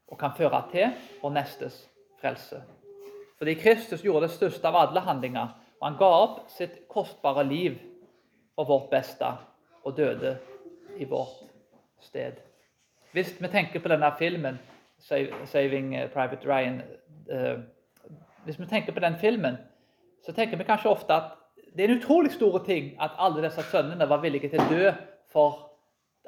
og 0.08 0.20
kan 0.20 0.32
føre 0.38 0.64
til 0.72 0.90
vår 1.22 1.30
nestes 1.30 1.90
frelse. 2.22 2.64
Fordi 3.38 3.54
Kristus 3.54 4.02
gjorde 4.02 4.26
det 4.28 4.34
største 4.34 4.68
av 4.68 4.76
alle 4.76 5.00
handlinger, 5.00 5.54
og 5.80 5.88
han 5.88 5.98
ga 6.00 6.10
opp 6.24 6.50
sitt 6.52 6.82
kostbare 6.90 7.46
liv 7.48 7.78
for 8.56 8.68
vårt 8.68 8.90
beste 8.92 9.30
og 9.86 9.96
døde 9.98 10.34
i 10.98 11.06
vårt 11.06 11.46
sted. 12.02 12.42
Hvis 13.14 13.32
vi 13.40 13.48
tenker 13.48 13.80
på 13.80 13.88
denne 13.88 14.12
filmen, 14.20 14.60
'Saving 15.00 15.96
Private 16.14 16.48
Ryan' 16.48 16.82
uh, 17.32 17.60
Hvis 18.46 18.60
vi 18.60 18.66
tenker 18.66 18.94
på 18.94 19.00
den 19.00 19.16
filmen, 19.16 19.58
så 20.26 20.34
tenker 20.34 20.58
vi 20.58 20.64
kanskje 20.64 20.90
ofte 20.90 21.14
at 21.14 21.24
det 21.76 21.86
er 21.86 21.90
en 21.90 22.00
utrolig 22.00 22.32
stor 22.32 22.64
ting 22.66 23.02
at 23.02 23.12
alle 23.18 23.44
disse 23.44 23.64
sønnene 23.64 24.10
var 24.10 24.22
villige 24.22 24.50
til 24.50 24.60
å 24.60 24.70
dø 24.70 24.92
for 25.32 25.69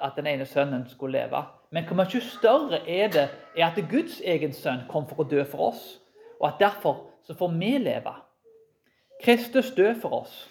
at 0.02 0.16
den 0.16 0.28
ene 0.28 0.46
sønnen 0.46 0.86
skulle 0.90 1.20
leve. 1.20 1.44
Men 1.72 1.86
hvor 1.88 1.96
mye 1.96 2.22
større 2.22 2.82
er 2.90 3.08
det 3.12 3.28
er 3.58 3.66
at 3.68 3.80
Guds 3.90 4.22
egen 4.24 4.54
sønn 4.54 4.86
kom 4.90 5.08
for 5.10 5.24
å 5.24 5.28
dø 5.28 5.44
for 5.48 5.72
oss, 5.72 5.84
og 6.40 6.48
at 6.48 6.60
derfor 6.60 7.08
så 7.28 7.36
får 7.38 7.54
vi 7.60 7.78
leve. 7.78 8.14
Kristus 9.24 9.72
dø 9.78 9.94
for 10.02 10.22
oss. 10.24 10.48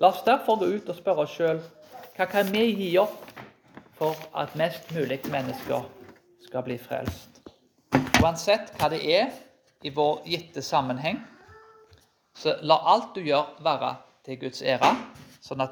La 0.00 0.08
oss 0.08 0.22
derfor 0.24 0.58
gå 0.60 0.66
ut 0.76 0.88
og 0.88 0.96
spørre 0.96 1.26
oss 1.26 1.36
sjøl 1.36 1.60
hva 2.16 2.26
kan 2.28 2.48
vi 2.52 2.66
gi 2.76 2.90
opp 3.00 3.30
for 3.96 4.16
at 4.36 4.54
mest 4.56 4.88
mulig 4.92 5.20
mennesker 5.32 5.84
skal 6.44 6.64
bli 6.64 6.76
frelst. 6.80 7.40
Uansett 8.20 8.72
hva 8.76 8.88
det 8.92 9.00
er 9.04 9.30
i 9.84 9.92
vår 9.92 10.22
gitte 10.28 10.62
sammenheng, 10.64 11.20
så 12.36 12.56
la 12.64 12.78
alt 12.92 13.14
du 13.14 13.20
gjør, 13.24 13.58
være 13.64 13.94
til 14.24 14.40
Guds 14.40 14.62
ære, 14.64 14.88
sånn 15.44 15.60
at 15.60 15.68